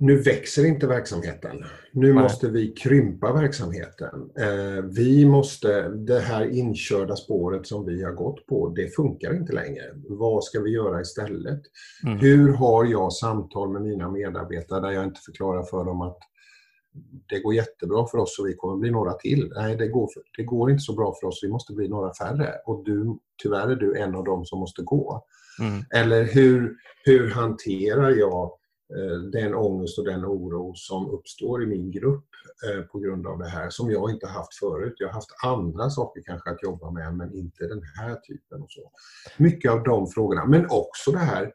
nu 0.00 0.22
växer 0.22 0.66
inte 0.66 0.86
verksamheten. 0.86 1.64
Nu 1.92 2.14
Nej. 2.14 2.22
måste 2.22 2.48
vi 2.48 2.68
krympa 2.68 3.32
verksamheten. 3.32 4.30
Eh, 4.38 4.84
vi 4.84 5.26
måste, 5.26 5.88
det 5.88 6.20
här 6.20 6.50
inkörda 6.58 7.16
spåret 7.16 7.66
som 7.66 7.86
vi 7.86 8.04
har 8.04 8.12
gått 8.12 8.46
på, 8.46 8.68
det 8.68 8.94
funkar 8.96 9.34
inte 9.34 9.52
längre. 9.52 9.82
Vad 10.08 10.44
ska 10.44 10.60
vi 10.60 10.70
göra 10.70 11.00
istället? 11.00 11.60
Mm. 12.06 12.18
Hur 12.18 12.52
har 12.52 12.84
jag 12.84 13.12
samtal 13.12 13.72
med 13.72 13.82
mina 13.82 14.10
medarbetare 14.10 14.80
där 14.80 14.90
jag 14.90 15.04
inte 15.04 15.20
förklarar 15.20 15.62
för 15.62 15.84
dem 15.84 16.00
att 16.00 16.18
det 17.28 17.40
går 17.40 17.54
jättebra 17.54 18.06
för 18.06 18.18
oss 18.18 18.38
och 18.38 18.46
vi 18.46 18.54
kommer 18.54 18.76
bli 18.76 18.90
några 18.90 19.12
till. 19.12 19.52
Nej, 19.56 19.76
det 19.76 19.88
går, 19.88 20.08
det 20.36 20.44
går 20.44 20.70
inte 20.70 20.82
så 20.82 20.94
bra 20.94 21.14
för 21.20 21.26
oss, 21.26 21.40
vi 21.42 21.48
måste 21.48 21.72
bli 21.72 21.88
några 21.88 22.14
färre. 22.14 22.54
Och 22.66 22.84
du, 22.84 23.18
tyvärr 23.42 23.68
är 23.68 23.76
du 23.76 23.98
en 23.98 24.14
av 24.14 24.24
dem 24.24 24.44
som 24.44 24.60
måste 24.60 24.82
gå. 24.82 25.24
Mm. 25.60 25.84
Eller 25.94 26.24
hur, 26.24 26.76
hur 27.04 27.30
hanterar 27.30 28.10
jag 28.10 28.58
Eh, 28.96 29.18
den 29.18 29.54
ångest 29.54 29.98
och 29.98 30.04
den 30.04 30.24
oro 30.24 30.72
som 30.74 31.10
uppstår 31.10 31.62
i 31.62 31.66
min 31.66 31.90
grupp 31.90 32.28
eh, 32.66 32.82
på 32.82 32.98
grund 32.98 33.26
av 33.26 33.38
det 33.38 33.48
här 33.48 33.70
som 33.70 33.90
jag 33.90 34.10
inte 34.10 34.26
haft 34.26 34.54
förut. 34.54 34.94
Jag 34.98 35.08
har 35.08 35.14
haft 35.14 35.44
andra 35.44 35.90
saker 35.90 36.22
kanske 36.24 36.50
att 36.50 36.62
jobba 36.62 36.90
med 36.90 37.16
men 37.16 37.34
inte 37.34 37.66
den 37.66 37.82
här 37.82 38.14
typen 38.14 38.62
och 38.62 38.70
så. 38.70 38.90
Mycket 39.36 39.70
av 39.72 39.82
de 39.82 40.06
frågorna 40.06 40.46
men 40.46 40.66
också 40.70 41.10
det 41.10 41.18
här 41.18 41.52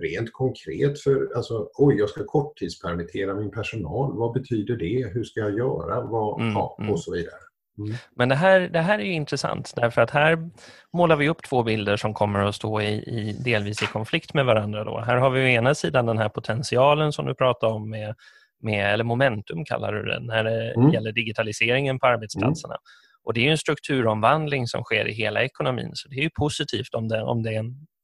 rent 0.00 0.32
konkret 0.32 1.00
för 1.00 1.36
alltså, 1.36 1.68
oj 1.74 1.94
jag 1.98 2.08
ska 2.08 2.24
korttidspermittera 2.24 3.34
min 3.34 3.50
personal. 3.50 4.18
Vad 4.18 4.32
betyder 4.32 4.76
det? 4.76 5.10
Hur 5.12 5.24
ska 5.24 5.40
jag 5.40 5.58
göra? 5.58 6.00
Vad, 6.00 6.40
mm, 6.40 6.52
ja, 6.52 6.74
och 6.78 6.84
mm. 6.84 6.96
så 6.96 7.12
vidare. 7.12 7.34
Mm. 7.78 7.94
Men 8.16 8.28
det 8.28 8.34
här, 8.34 8.60
det 8.60 8.80
här 8.80 8.98
är 8.98 9.04
intressant 9.04 9.72
därför 9.76 10.02
att 10.02 10.10
här 10.10 10.50
målar 10.92 11.16
vi 11.16 11.28
upp 11.28 11.42
två 11.42 11.62
bilder 11.62 11.96
som 11.96 12.14
kommer 12.14 12.38
att 12.38 12.54
stå 12.54 12.80
i, 12.80 12.94
i 12.94 13.36
delvis 13.44 13.82
i 13.82 13.86
konflikt 13.86 14.34
med 14.34 14.46
varandra. 14.46 14.84
Då. 14.84 15.00
Här 15.00 15.16
har 15.16 15.30
vi 15.30 15.40
å 15.40 15.48
ena 15.48 15.74
sidan 15.74 16.06
den 16.06 16.18
här 16.18 16.28
potentialen 16.28 17.12
som 17.12 17.26
du 17.26 17.34
pratade 17.34 17.72
om 17.72 17.90
med, 17.90 18.14
med 18.62 18.92
eller 18.92 19.04
momentum 19.04 19.64
kallar 19.64 19.92
du 19.92 20.02
det, 20.02 20.20
när 20.20 20.44
det 20.44 20.72
mm. 20.72 20.90
gäller 20.90 21.12
digitaliseringen 21.12 21.98
på 21.98 22.06
arbetsplatserna. 22.06 22.74
Mm. 22.74 22.82
Och 23.24 23.34
Det 23.34 23.46
är 23.46 23.50
en 23.50 23.58
strukturomvandling 23.58 24.66
som 24.66 24.84
sker 24.84 25.08
i 25.08 25.12
hela 25.12 25.42
ekonomin 25.42 25.90
så 25.92 26.08
det 26.08 26.24
är 26.24 26.30
positivt 26.34 26.94
om 26.94 27.08
det, 27.08 27.22
om 27.22 27.42
det 27.42 27.54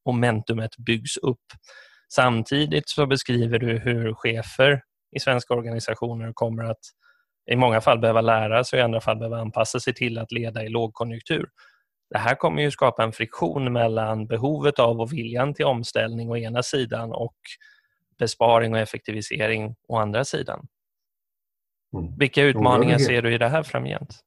momentumet 0.06 0.76
byggs 0.76 1.16
upp. 1.16 1.46
Samtidigt 2.12 2.88
så 2.88 3.06
beskriver 3.06 3.58
du 3.58 3.78
hur 3.78 4.14
chefer 4.14 4.82
i 5.16 5.20
svenska 5.20 5.54
organisationer 5.54 6.32
kommer 6.32 6.64
att 6.64 6.80
i 7.50 7.56
många 7.56 7.80
fall 7.80 7.98
behöva 7.98 8.20
lära 8.20 8.64
sig 8.64 8.76
och 8.76 8.80
i 8.80 8.84
andra 8.84 9.00
fall 9.00 9.18
behöva 9.18 9.38
anpassa 9.40 9.80
sig 9.80 9.94
till 9.94 10.18
att 10.18 10.32
leda 10.32 10.64
i 10.64 10.68
lågkonjunktur. 10.68 11.48
Det 12.10 12.18
här 12.18 12.34
kommer 12.34 12.62
ju 12.62 12.70
skapa 12.70 13.04
en 13.04 13.12
friktion 13.12 13.72
mellan 13.72 14.26
behovet 14.26 14.78
av 14.78 15.00
och 15.00 15.12
viljan 15.12 15.54
till 15.54 15.64
omställning 15.64 16.30
å 16.30 16.36
ena 16.36 16.62
sidan 16.62 17.12
och 17.12 17.36
besparing 18.18 18.72
och 18.72 18.78
effektivisering 18.78 19.74
å 19.88 19.96
andra 19.96 20.24
sidan. 20.24 20.66
Mm. 21.94 22.16
Vilka 22.18 22.42
utmaningar 22.42 22.98
ser 22.98 23.22
du 23.22 23.34
i 23.34 23.38
det 23.38 23.48
här 23.48 23.62
framgent? 23.62 24.20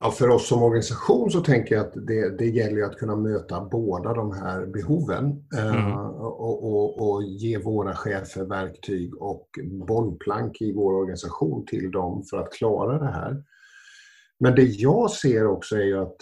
Ja, 0.00 0.10
för 0.10 0.28
oss 0.28 0.48
som 0.48 0.62
organisation 0.62 1.30
så 1.30 1.40
tänker 1.40 1.74
jag 1.74 1.86
att 1.86 2.06
det, 2.06 2.38
det 2.38 2.46
gäller 2.46 2.82
att 2.82 2.96
kunna 2.96 3.16
möta 3.16 3.60
båda 3.60 4.14
de 4.14 4.32
här 4.32 4.66
behoven 4.66 5.48
eh, 5.56 5.74
mm. 5.74 5.92
uh, 5.92 6.06
och, 6.06 6.64
och, 6.64 7.10
och, 7.10 7.22
ge 7.22 7.58
våra 7.58 7.94
chefer 7.94 8.44
verktyg 8.44 9.22
och 9.22 9.48
bollplank 9.88 10.60
i 10.60 10.72
vår 10.72 10.92
organisation 10.92 11.66
till 11.66 11.90
dem 11.90 12.22
för 12.30 12.36
att 12.36 12.52
klara 12.52 12.98
det 12.98 13.12
här. 13.12 13.44
Men 14.40 14.54
det 14.54 14.62
jag 14.62 15.10
ser 15.10 15.46
också 15.46 15.76
är 15.76 15.84
ju 15.84 16.02
att 16.02 16.16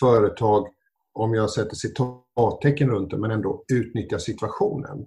företag, 0.00 0.68
om 1.12 1.34
jag 1.34 1.50
sätter 1.50 1.76
citattecken 1.76 2.90
runt 2.90 3.10
det, 3.10 3.18
men 3.18 3.30
ändå 3.30 3.64
utnyttjar 3.72 4.18
situationen 4.18 5.06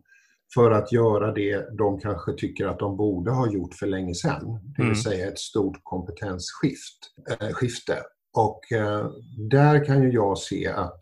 för 0.53 0.71
att 0.71 0.91
göra 0.91 1.31
det 1.31 1.77
de 1.77 1.99
kanske 1.99 2.33
tycker 2.33 2.67
att 2.67 2.79
de 2.79 2.97
borde 2.97 3.31
ha 3.31 3.51
gjort 3.51 3.73
för 3.73 3.87
länge 3.87 4.15
sedan. 4.15 4.59
Det 4.63 4.81
vill 4.81 4.85
mm. 4.85 4.95
säga 4.95 5.27
ett 5.27 5.39
stort 5.39 5.77
kompetensskifte. 5.83 7.93
Eh, 7.93 8.01
och 8.33 8.71
eh, 8.71 9.11
där 9.49 9.85
kan 9.85 10.03
ju 10.03 10.11
jag 10.11 10.37
se 10.37 10.67
att 10.67 10.99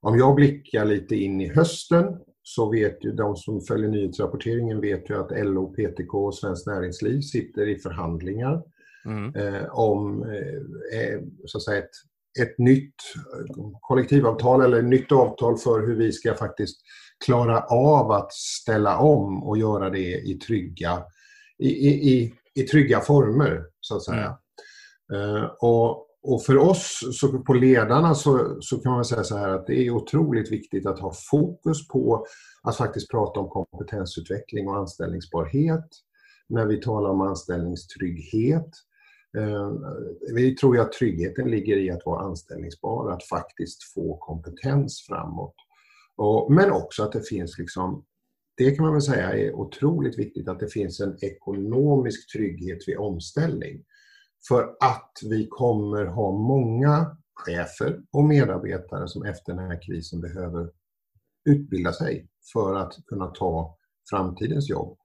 om 0.00 0.18
jag 0.18 0.34
blickar 0.34 0.84
lite 0.84 1.16
in 1.16 1.40
i 1.40 1.48
hösten 1.48 2.04
så 2.42 2.70
vet 2.70 3.04
ju 3.04 3.12
de 3.12 3.36
som 3.36 3.60
följer 3.60 3.88
nyhetsrapporteringen 3.88 4.80
vet 4.80 5.10
ju 5.10 5.20
att 5.20 5.46
LO, 5.46 5.74
PTK 5.74 6.14
och 6.14 6.34
Svenskt 6.34 6.66
Näringsliv 6.66 7.20
sitter 7.20 7.68
i 7.68 7.78
förhandlingar 7.78 8.62
mm. 9.06 9.34
eh, 9.34 9.64
om 9.70 10.22
eh, 10.22 11.00
eh 11.00 11.20
så 11.46 11.58
att 11.58 11.62
säga 11.62 11.78
ett, 11.78 11.90
ett 12.42 12.58
nytt 12.58 12.94
kollektivavtal 13.80 14.62
eller 14.62 14.78
ett 14.78 14.84
nytt 14.84 15.12
avtal 15.12 15.58
för 15.58 15.86
hur 15.86 15.96
vi 15.96 16.12
ska 16.12 16.34
faktiskt 16.34 16.80
klara 17.24 17.60
av 17.60 18.10
att 18.10 18.32
ställa 18.32 18.98
om 18.98 19.42
och 19.42 19.58
göra 19.58 19.90
det 19.90 20.20
i 20.20 20.38
trygga, 20.46 21.02
i, 21.58 21.68
i, 21.68 22.34
i, 22.54 22.62
trygga 22.62 23.00
former, 23.00 23.62
så 23.80 23.96
att 23.96 24.02
säga. 24.02 24.38
Mm. 25.12 25.34
Uh, 25.36 25.44
och, 25.60 26.06
och 26.22 26.44
för 26.46 26.58
oss 26.58 27.00
så 27.12 27.38
på 27.38 27.54
ledarna 27.54 28.14
så, 28.14 28.56
så 28.60 28.78
kan 28.78 28.92
man 28.92 29.04
säga 29.04 29.24
så 29.24 29.36
här 29.36 29.48
att 29.48 29.66
det 29.66 29.86
är 29.86 29.90
otroligt 29.90 30.52
viktigt 30.52 30.86
att 30.86 30.98
ha 30.98 31.12
fokus 31.30 31.88
på 31.88 32.26
att 32.62 32.76
faktiskt 32.76 33.10
prata 33.10 33.40
om 33.40 33.48
kompetensutveckling 33.48 34.68
och 34.68 34.76
anställningsbarhet 34.76 35.88
när 36.48 36.66
vi 36.66 36.80
talar 36.80 37.10
om 37.10 37.20
anställningstrygghet. 37.20 38.68
Eh, 39.36 39.72
vi 40.34 40.54
tror 40.54 40.76
ju 40.76 40.82
att 40.82 40.92
tryggheten 40.92 41.50
ligger 41.50 41.76
i 41.76 41.90
att 41.90 42.06
vara 42.06 42.24
anställningsbar, 42.24 43.10
att 43.10 43.24
faktiskt 43.24 43.92
få 43.94 44.16
kompetens 44.16 45.04
framåt. 45.08 45.54
Men 46.50 46.72
också 46.72 47.02
att 47.02 47.12
det 47.12 47.28
finns 47.28 47.58
liksom 47.58 48.04
det 48.56 48.70
kan 48.70 48.84
man 48.84 48.92
väl 48.92 49.02
säga 49.02 49.32
är 49.32 49.54
otroligt 49.54 50.18
viktigt 50.18 50.48
att 50.48 50.60
det 50.60 50.68
finns 50.68 51.00
en 51.00 51.16
ekonomisk 51.24 52.32
trygghet 52.32 52.78
vid 52.86 52.98
omställning. 52.98 53.84
För 54.48 54.62
att 54.80 55.12
vi 55.30 55.46
kommer 55.50 56.04
ha 56.04 56.32
många 56.32 57.16
chefer 57.34 58.00
och 58.12 58.24
medarbetare 58.24 59.08
som 59.08 59.24
efter 59.24 59.54
den 59.54 59.70
här 59.70 59.82
krisen 59.82 60.20
behöver 60.20 60.70
utbilda 61.44 61.92
sig 61.92 62.28
för 62.52 62.74
att 62.74 62.94
kunna 63.06 63.26
ta 63.26 63.78
framtidens 64.10 64.70
jobb. 64.70 64.98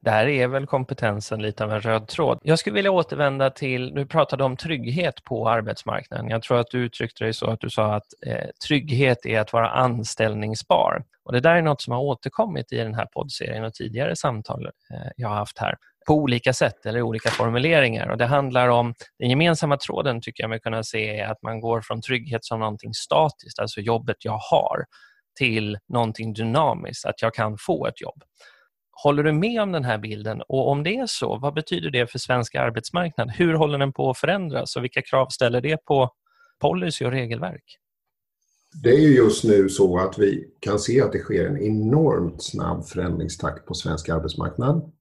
Där 0.00 0.26
är 0.26 0.48
väl 0.48 0.66
kompetensen 0.66 1.42
lite 1.42 1.64
av 1.64 1.72
en 1.72 1.80
röd 1.80 2.08
tråd. 2.08 2.38
Jag 2.42 2.58
skulle 2.58 2.74
vilja 2.74 2.90
återvända 2.90 3.50
till, 3.50 3.94
du 3.94 4.06
pratade 4.06 4.44
om 4.44 4.56
trygghet 4.56 5.24
på 5.24 5.48
arbetsmarknaden. 5.48 6.28
Jag 6.28 6.42
tror 6.42 6.60
att 6.60 6.70
du 6.70 6.78
uttryckte 6.78 7.24
dig 7.24 7.32
så 7.32 7.50
att 7.50 7.60
du 7.60 7.70
sa 7.70 7.94
att 7.94 8.06
eh, 8.26 8.48
trygghet 8.66 9.26
är 9.26 9.40
att 9.40 9.52
vara 9.52 9.70
anställningsbar. 9.70 11.04
Och 11.24 11.32
Det 11.32 11.40
där 11.40 11.56
är 11.56 11.62
något 11.62 11.82
som 11.82 11.92
har 11.92 12.00
återkommit 12.00 12.72
i 12.72 12.76
den 12.76 12.94
här 12.94 13.06
poddserien 13.06 13.64
och 13.64 13.74
tidigare 13.74 14.16
samtal 14.16 14.66
eh, 14.66 15.10
jag 15.16 15.28
har 15.28 15.36
haft 15.36 15.58
här 15.58 15.76
på 16.06 16.14
olika 16.14 16.52
sätt 16.52 16.86
eller 16.86 17.02
olika 17.02 17.30
formuleringar. 17.30 18.08
Och 18.08 18.18
Det 18.18 18.26
handlar 18.26 18.68
om, 18.68 18.94
den 19.18 19.30
gemensamma 19.30 19.76
tråden 19.76 20.20
tycker 20.20 20.42
jag 20.42 20.50
mig 20.50 20.60
kunna 20.60 20.82
se 20.82 21.20
är 21.20 21.28
att 21.28 21.42
man 21.42 21.60
går 21.60 21.80
från 21.80 22.02
trygghet 22.02 22.44
som 22.44 22.60
någonting 22.60 22.94
statiskt, 22.94 23.58
alltså 23.58 23.80
jobbet 23.80 24.16
jag 24.24 24.38
har, 24.38 24.84
till 25.38 25.78
någonting 25.88 26.32
dynamiskt, 26.32 27.06
att 27.06 27.22
jag 27.22 27.34
kan 27.34 27.56
få 27.58 27.86
ett 27.86 28.00
jobb. 28.00 28.22
Håller 29.02 29.22
du 29.22 29.32
med 29.32 29.62
om 29.62 29.72
den 29.72 29.84
här 29.84 29.98
bilden? 29.98 30.42
Och 30.48 30.68
om 30.68 30.82
det 30.82 30.96
är 30.96 31.06
så, 31.06 31.38
vad 31.38 31.54
betyder 31.54 31.90
det 31.90 32.10
för 32.10 32.18
svensk 32.18 32.54
arbetsmarknad? 32.54 33.30
Hur 33.30 33.54
håller 33.54 33.78
den 33.78 33.92
på 33.92 34.10
att 34.10 34.18
förändras 34.18 34.76
och 34.76 34.84
vilka 34.84 35.02
krav 35.02 35.28
ställer 35.28 35.60
det 35.60 35.84
på 35.84 36.10
policy 36.60 37.04
och 37.04 37.10
regelverk? 37.10 37.78
Det 38.82 38.90
är 38.90 39.00
ju 39.00 39.16
just 39.16 39.44
nu 39.44 39.68
så 39.68 39.98
att 39.98 40.18
vi 40.18 40.50
kan 40.60 40.78
se 40.78 41.02
att 41.02 41.12
det 41.12 41.18
sker 41.18 41.46
en 41.46 41.62
enormt 41.62 42.42
snabb 42.42 42.84
förändringstakt 42.84 43.66
på 43.66 43.74
svensk 43.74 44.08
arbetsmarknad. 44.08 44.92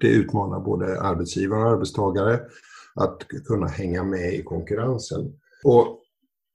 Det 0.00 0.08
utmanar 0.08 0.60
både 0.60 1.00
arbetsgivare 1.00 1.60
och 1.60 1.70
arbetstagare 1.70 2.40
att 2.94 3.26
kunna 3.46 3.66
hänga 3.66 4.04
med 4.04 4.34
i 4.34 4.42
konkurrensen. 4.42 5.32
Och 5.64 6.02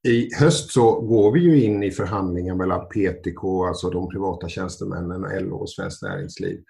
i 0.08 0.30
höst 0.40 0.72
så 0.72 1.02
går 1.02 1.32
vi 1.32 1.40
ju 1.40 1.64
in 1.64 1.84
i 1.84 1.92
förhandlingar 1.92 2.56
mellan 2.56 2.88
PTK, 2.88 3.68
alltså 3.68 3.90
de 3.90 4.10
privata 4.10 4.50
tjänstemännen, 4.50 5.24
och 5.24 5.42
LO 5.42 5.56
och 5.56 5.70
Svenskt 5.70 6.02
Näringsliv 6.02 6.64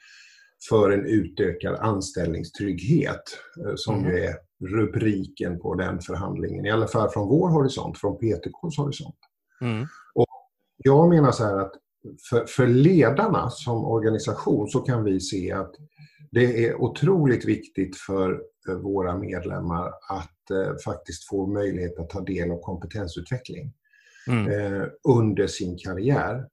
för 0.69 0.91
en 0.91 1.05
utökad 1.05 1.75
anställningstrygghet 1.75 3.23
eh, 3.65 3.73
som 3.75 3.99
mm. 3.99 4.11
ju 4.11 4.23
är 4.23 4.35
rubriken 4.65 5.59
på 5.59 5.75
den 5.75 6.01
förhandlingen. 6.01 6.65
I 6.65 6.71
alla 6.71 6.87
fall 6.87 7.09
från 7.09 7.27
vår 7.27 7.49
horisont, 7.49 7.97
från 7.97 8.17
PTKs 8.17 8.77
horisont. 8.77 9.15
Mm. 9.61 9.87
Och 10.15 10.27
jag 10.77 11.09
menar 11.09 11.31
så 11.31 11.43
här 11.43 11.57
att 11.57 11.73
för, 12.29 12.45
för 12.45 12.67
ledarna 12.67 13.49
som 13.49 13.85
organisation 13.85 14.67
så 14.67 14.79
kan 14.79 15.03
vi 15.03 15.19
se 15.19 15.51
att 15.51 15.71
det 16.31 16.67
är 16.67 16.81
otroligt 16.81 17.45
viktigt 17.45 17.97
för 17.97 18.41
eh, 18.69 18.75
våra 18.75 19.17
medlemmar 19.17 19.87
att 20.09 20.32
faktiskt 20.85 21.27
få 21.27 21.47
möjlighet 21.47 21.99
att 21.99 22.09
ta 22.09 22.21
del 22.21 22.51
av 22.51 22.61
kompetensutveckling 22.61 23.73
mm. 24.27 24.47
eh, 24.47 24.87
under 25.03 25.47
sin 25.47 25.77
karriär. 25.77 26.45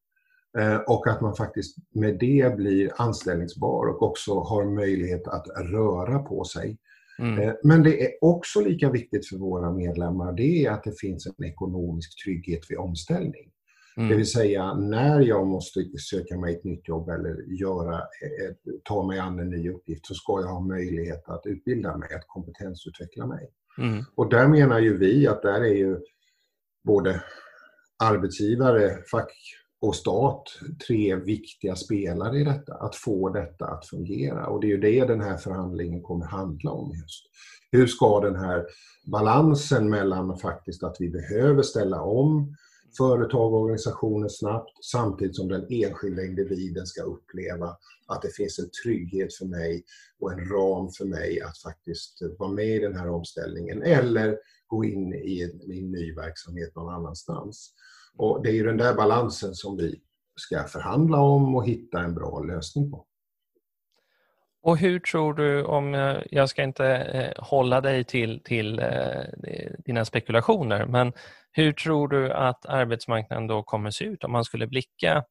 Eh, 0.58 0.76
och 0.76 1.06
att 1.06 1.20
man 1.20 1.36
faktiskt 1.36 1.76
med 1.94 2.18
det 2.18 2.56
blir 2.56 2.92
anställningsbar 2.96 3.86
och 3.86 4.02
också 4.02 4.40
har 4.40 4.64
möjlighet 4.64 5.28
att 5.28 5.46
röra 5.56 6.18
på 6.18 6.44
sig. 6.44 6.78
Mm. 7.18 7.38
Eh, 7.38 7.54
men 7.64 7.82
det 7.82 8.04
är 8.04 8.10
också 8.20 8.60
lika 8.60 8.90
viktigt 8.90 9.28
för 9.28 9.36
våra 9.36 9.72
medlemmar, 9.72 10.32
det 10.32 10.66
är 10.66 10.70
att 10.70 10.84
det 10.84 10.98
finns 11.00 11.26
en 11.26 11.44
ekonomisk 11.44 12.24
trygghet 12.24 12.60
vid 12.68 12.78
omställning. 12.78 13.50
Mm. 13.96 14.08
Det 14.08 14.16
vill 14.16 14.30
säga 14.30 14.74
när 14.74 15.20
jag 15.20 15.46
måste 15.46 15.98
söka 15.98 16.38
mig 16.38 16.54
ett 16.54 16.64
nytt 16.64 16.88
jobb 16.88 17.08
eller 17.08 17.60
göra, 17.60 18.00
ta 18.84 19.06
mig 19.06 19.18
an 19.18 19.38
en 19.38 19.50
ny 19.50 19.70
uppgift 19.70 20.06
så 20.06 20.14
ska 20.14 20.40
jag 20.40 20.48
ha 20.48 20.60
möjlighet 20.60 21.28
att 21.28 21.46
utbilda 21.46 21.96
mig, 21.96 22.14
att 22.14 22.26
kompetensutveckla 22.26 23.26
mig. 23.26 23.50
Mm. 23.80 24.04
Och 24.14 24.30
där 24.30 24.48
menar 24.48 24.78
ju 24.78 24.96
vi 24.96 25.26
att 25.26 25.42
där 25.42 25.60
är 25.60 25.74
ju 25.74 25.98
både 26.84 27.22
arbetsgivare, 28.04 28.98
fack 29.10 29.32
och 29.80 29.96
stat 29.96 30.42
tre 30.86 31.16
viktiga 31.16 31.76
spelare 31.76 32.38
i 32.38 32.44
detta, 32.44 32.74
att 32.74 32.96
få 32.96 33.28
detta 33.28 33.66
att 33.66 33.86
fungera. 33.86 34.46
Och 34.46 34.60
det 34.60 34.66
är 34.66 34.68
ju 34.68 34.80
det 34.80 35.04
den 35.04 35.20
här 35.20 35.36
förhandlingen 35.36 36.02
kommer 36.02 36.26
handla 36.26 36.70
om 36.70 36.92
just. 37.02 37.26
Hur 37.72 37.86
ska 37.86 38.20
den 38.20 38.36
här 38.36 38.66
balansen 39.06 39.90
mellan 39.90 40.38
faktiskt 40.38 40.82
att 40.82 40.96
vi 40.98 41.10
behöver 41.10 41.62
ställa 41.62 42.02
om 42.02 42.56
företag 42.96 43.54
och 43.54 43.60
organisationer 43.60 44.28
snabbt 44.28 44.84
samtidigt 44.84 45.36
som 45.36 45.48
den 45.48 45.66
enskilda 45.70 46.24
individen 46.24 46.86
ska 46.86 47.02
uppleva 47.02 47.76
att 48.06 48.22
det 48.22 48.34
finns 48.36 48.58
en 48.58 48.70
trygghet 48.84 49.34
för 49.34 49.46
mig 49.46 49.84
och 50.20 50.32
en 50.32 50.48
ram 50.48 50.90
för 50.90 51.04
mig 51.04 51.40
att 51.40 51.58
faktiskt 51.58 52.22
vara 52.38 52.50
med 52.50 52.76
i 52.76 52.78
den 52.78 52.96
här 52.96 53.08
omställningen 53.08 53.82
eller 53.82 54.38
gå 54.66 54.84
in 54.84 55.14
i 55.14 55.42
en, 55.42 55.72
i 55.72 55.78
en 55.78 55.92
ny 55.92 56.14
verksamhet 56.14 56.76
någon 56.76 56.94
annanstans. 56.94 57.72
Och 58.16 58.42
det 58.42 58.48
är 58.48 58.54
ju 58.54 58.64
den 58.64 58.76
där 58.76 58.94
balansen 58.94 59.54
som 59.54 59.76
vi 59.76 60.00
ska 60.36 60.64
förhandla 60.64 61.20
om 61.20 61.54
och 61.56 61.66
hitta 61.66 62.00
en 62.00 62.14
bra 62.14 62.40
lösning 62.40 62.90
på. 62.90 63.06
Och 64.62 64.78
hur 64.78 65.00
tror 65.00 65.34
du, 65.34 65.64
om 65.64 65.94
eh, 65.94 66.16
jag 66.30 66.48
ska 66.48 66.62
inte 66.62 66.86
eh, 66.86 67.44
hålla 67.44 67.80
dig 67.80 68.04
till, 68.04 68.40
till 68.44 68.78
eh, 68.78 69.24
dina 69.84 70.04
spekulationer, 70.04 70.86
men 70.86 71.12
hur 71.52 71.72
tror 71.72 72.08
du 72.08 72.32
att 72.32 72.66
arbetsmarknaden 72.66 73.46
då 73.46 73.62
kommer 73.62 73.90
se 73.90 74.04
ut 74.04 74.24
om 74.24 74.32
man 74.32 74.44
skulle 74.44 74.66
blicka 74.66 75.24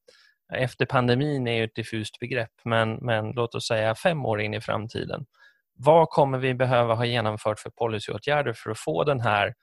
efter 0.53 0.85
pandemin 0.85 1.47
är 1.47 1.53
ju 1.53 1.63
ett 1.63 1.75
diffust 1.75 2.19
begrepp, 2.19 2.51
men, 2.63 2.93
men 2.93 3.31
låt 3.31 3.55
oss 3.55 3.67
säga 3.67 3.95
fem 3.95 4.25
år 4.25 4.41
in 4.41 4.53
i 4.53 4.61
framtiden. 4.61 5.25
Vad 5.73 6.09
kommer 6.09 6.37
vi 6.37 6.53
behöva 6.53 6.95
ha 6.95 7.05
genomfört 7.05 7.59
för 7.59 7.69
policyåtgärder 7.69 8.53
för 8.53 8.71
att 8.71 8.79
få 8.79 9.03
den 9.03 9.21
här 9.21 9.53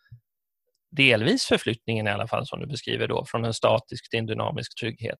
delvis 0.91 1.45
förflyttningen 1.45 2.07
i 2.07 2.11
alla 2.11 2.27
fall 2.29 2.47
som 2.47 2.61
du 2.61 2.67
beskriver 2.67 3.09
då, 3.09 3.25
från 3.27 3.45
en 3.45 3.55
statisk 3.55 4.11
till 4.11 4.19
en 4.19 4.27
dynamisk 4.27 4.81
trygghet? 4.81 5.19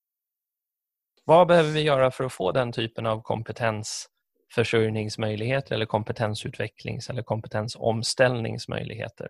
Vad 1.25 1.47
behöver 1.47 1.71
vi 1.71 1.83
göra 1.83 2.11
för 2.11 2.25
att 2.25 2.33
få 2.33 2.53
den 2.53 2.73
typen 2.73 3.07
av 3.07 3.23
kompetens 3.23 4.09
kompetensförsörjningsmöjligheter 4.55 5.75
eller 5.75 5.87
kompetensutvecklings 5.87 7.11
eller 7.11 7.23
kompetensomställningsmöjligheter? 7.23 9.29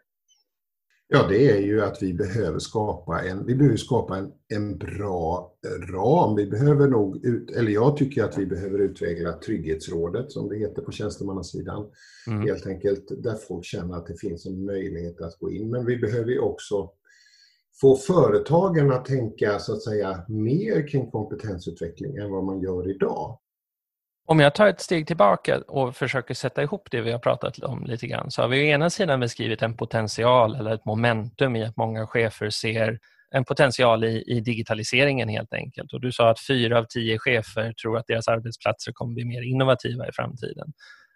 Ja, 1.09 1.27
det 1.29 1.51
är 1.51 1.61
ju 1.61 1.83
att 1.83 2.03
vi 2.03 2.15
behöver 2.15 2.59
skapa 2.59 3.23
en, 3.23 3.47
vi 3.47 3.55
behöver 3.55 3.77
skapa 3.77 4.17
en, 4.17 4.33
en 4.49 4.79
bra 4.79 5.55
ram. 5.93 6.37
Vi 6.37 6.47
behöver 6.47 6.89
nog, 6.89 7.25
ut, 7.25 7.51
eller 7.51 7.73
jag 7.73 7.97
tycker 7.97 8.25
att 8.25 8.39
vi 8.39 8.47
behöver 8.47 8.79
utveckla 8.79 9.33
Trygghetsrådet, 9.33 10.33
som 10.33 10.49
det 10.49 10.59
heter 10.59 10.83
på 10.83 10.93
tjänstemannasidan. 10.93 11.91
Mm. 12.27 12.43
Helt 12.43 12.67
enkelt 12.67 13.23
där 13.23 13.35
folk 13.49 13.65
känner 13.65 13.97
att 13.97 14.07
det 14.07 14.21
finns 14.21 14.47
en 14.47 14.65
möjlighet 14.65 15.21
att 15.21 15.39
gå 15.39 15.51
in. 15.51 15.71
Men 15.71 15.87
vi 15.87 15.97
behöver 15.97 16.39
också 16.39 16.91
få 17.81 17.97
företagen 17.97 18.93
att 18.93 19.05
tänka 19.05 19.59
så 19.59 19.73
att 19.73 19.83
säga 19.83 20.25
mer 20.29 20.89
kring 20.89 21.11
kompetensutveckling 21.11 22.17
än 22.17 22.31
vad 22.31 22.45
man 22.45 22.61
gör 22.61 22.91
idag. 22.91 23.39
Om 24.29 24.41
jag 24.41 24.55
tar 24.55 24.67
ett 24.67 24.81
steg 24.81 25.07
tillbaka 25.07 25.59
och 25.59 25.97
försöker 25.97 26.35
sätta 26.35 26.63
ihop 26.63 26.89
det 26.91 27.01
vi 27.01 27.13
har 27.13 27.19
pratat 27.19 27.59
om 27.59 27.85
lite 27.85 28.07
grann 28.07 28.31
så 28.31 28.43
har 28.43 28.49
vi 28.49 28.61
å 28.61 28.65
ena 28.65 28.91
sidan 28.91 29.21
beskrivit 29.21 29.63
en 29.63 29.77
potential 29.77 30.55
eller 30.55 30.75
ett 30.75 30.85
momentum 30.85 31.57
i 31.57 31.65
att 31.65 31.77
många 31.77 32.07
chefer 32.07 32.51
ser 32.51 32.99
en 33.31 33.45
potential 33.45 34.05
i, 34.05 34.25
i 34.27 34.41
digitaliseringen 34.41 35.29
helt 35.29 35.53
enkelt. 35.53 35.93
Och 35.93 36.01
du 36.01 36.13
sa 36.13 36.31
att 36.31 36.41
fyra 36.41 36.79
av 36.79 36.85
tio 36.85 37.19
chefer 37.19 37.73
tror 37.73 37.99
att 37.99 38.07
deras 38.07 38.29
arbetsplatser 38.29 38.93
kommer 38.93 39.15
bli 39.15 39.25
mer 39.25 39.43
innovativa 39.43 40.09
i 40.09 40.13
framtiden. 40.13 40.73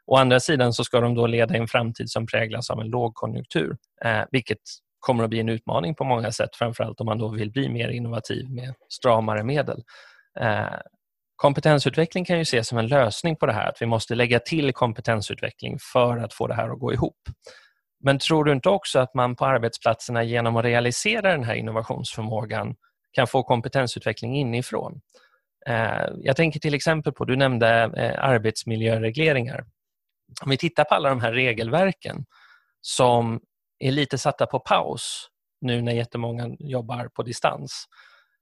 Å 0.07 0.16
andra 0.16 0.40
sidan 0.40 0.73
så 0.73 0.85
ska 0.85 1.01
de 1.01 1.14
då 1.14 1.27
leda 1.27 1.55
en 1.55 1.68
framtid 1.68 2.11
som 2.11 2.27
präglas 2.27 2.70
av 2.70 2.81
en 2.81 2.88
lågkonjunktur, 2.88 3.77
eh, 4.05 4.23
vilket 4.31 4.59
kommer 5.01 5.25
att 5.25 5.31
bli 5.31 5.40
en 5.40 5.49
utmaning 5.49 5.94
på 5.94 6.05
många 6.05 6.33
sätt, 6.33 6.51
framförallt 6.57 7.01
om 7.01 7.07
man 7.07 7.18
då 7.18 7.29
vill 7.29 7.51
bli 7.51 7.68
mer 7.68 7.88
innovativ 7.88 8.51
med 8.51 8.75
stramare 8.88 9.44
medel. 9.44 9.83
Eh, 10.40 10.77
Kompetensutveckling 11.40 12.24
kan 12.24 12.37
ju 12.37 12.42
ses 12.42 12.68
som 12.68 12.79
en 12.79 12.87
lösning 12.87 13.37
på 13.37 13.46
det 13.46 13.53
här, 13.53 13.68
att 13.68 13.83
vi 13.83 13.87
måste 13.87 14.14
lägga 14.14 14.40
till 14.40 14.72
kompetensutveckling 14.72 15.79
för 15.92 16.16
att 16.16 16.35
få 16.35 16.46
det 16.46 16.55
här 16.55 16.72
att 16.72 16.79
gå 16.79 16.92
ihop. 16.92 17.18
Men 18.05 18.18
tror 18.18 18.44
du 18.44 18.53
inte 18.53 18.68
också 18.68 18.98
att 18.98 19.14
man 19.14 19.37
på 19.37 19.46
arbetsplatserna 19.46 20.22
genom 20.22 20.57
att 20.57 20.64
realisera 20.64 21.33
den 21.33 21.44
här 21.44 21.55
innovationsförmågan 21.55 22.74
kan 23.12 23.26
få 23.26 23.42
kompetensutveckling 23.42 24.37
inifrån? 24.37 25.00
Eh, 25.66 26.09
jag 26.18 26.37
tänker 26.37 26.61
till 26.61 26.74
exempel 26.74 27.12
på, 27.12 27.24
du 27.24 27.37
nämnde 27.37 27.68
eh, 27.96 28.24
arbetsmiljöregleringar. 28.24 29.64
Om 30.42 30.50
vi 30.50 30.57
tittar 30.57 30.85
på 30.85 30.94
alla 30.94 31.09
de 31.09 31.20
här 31.20 31.33
regelverken 31.33 32.24
som 32.81 33.40
är 33.79 33.90
lite 33.92 34.18
satta 34.18 34.46
på 34.46 34.59
paus 34.59 35.29
nu 35.61 35.83
när 35.83 35.92
jättemånga 35.92 36.48
jobbar 36.59 37.09
på 37.14 37.22
distans 37.22 37.87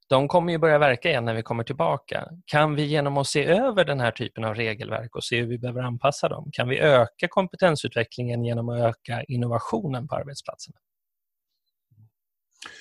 de 0.09 0.29
kommer 0.29 0.53
ju 0.53 0.59
börja 0.59 0.79
verka 0.79 1.09
igen 1.09 1.25
när 1.25 1.35
vi 1.35 1.43
kommer 1.43 1.65
tillbaka. 1.65 2.29
Kan 2.47 2.75
vi 2.75 2.85
genom 2.87 3.17
att 3.17 3.27
se 3.27 3.45
över 3.45 3.85
den 3.85 4.01
här 4.01 4.11
typen 4.11 4.45
av 4.45 4.55
regelverk 4.55 5.17
och 5.17 5.25
se 5.25 5.41
hur 5.41 5.47
vi 5.47 5.59
behöver 5.59 5.83
anpassa 5.83 6.29
dem, 6.29 6.49
kan 6.53 6.69
vi 6.69 6.79
öka 6.79 7.29
kompetensutvecklingen 7.29 8.45
genom 8.45 8.69
att 8.69 8.81
öka 8.81 9.23
innovationen 9.23 10.09
på 10.09 10.15
arbetsplatserna? 10.15 10.77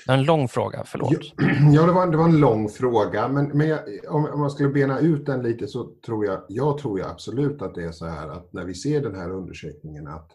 En 0.08 0.24
lång 0.24 0.48
fråga, 0.48 0.84
förlåt. 0.86 1.34
Ja, 1.74 1.82
det 1.86 1.92
var, 1.92 2.08
det 2.08 2.18
var 2.18 2.26
en 2.26 2.40
lång 2.40 2.70
fråga, 2.70 3.28
men, 3.28 3.48
men 3.48 3.68
jag, 3.68 3.80
om, 4.10 4.26
om 4.26 4.40
man 4.40 4.52
skulle 4.52 4.70
bena 4.70 5.00
ut 5.00 5.26
den 5.26 5.44
lite 5.44 5.68
så 5.68 5.90
tror 6.06 6.26
jag, 6.26 6.42
jag 6.48 6.78
tror 6.78 7.00
jag 7.00 7.10
absolut 7.10 7.62
att 7.62 7.76
det 7.76 7.84
är 7.84 7.92
så 7.92 8.06
här 8.06 8.28
att 8.30 8.54
när 8.54 8.66
vi 8.66 8.74
ser 8.74 9.02
den 9.02 9.16
här 9.16 9.32
undersökningen 9.32 10.08
att 10.08 10.32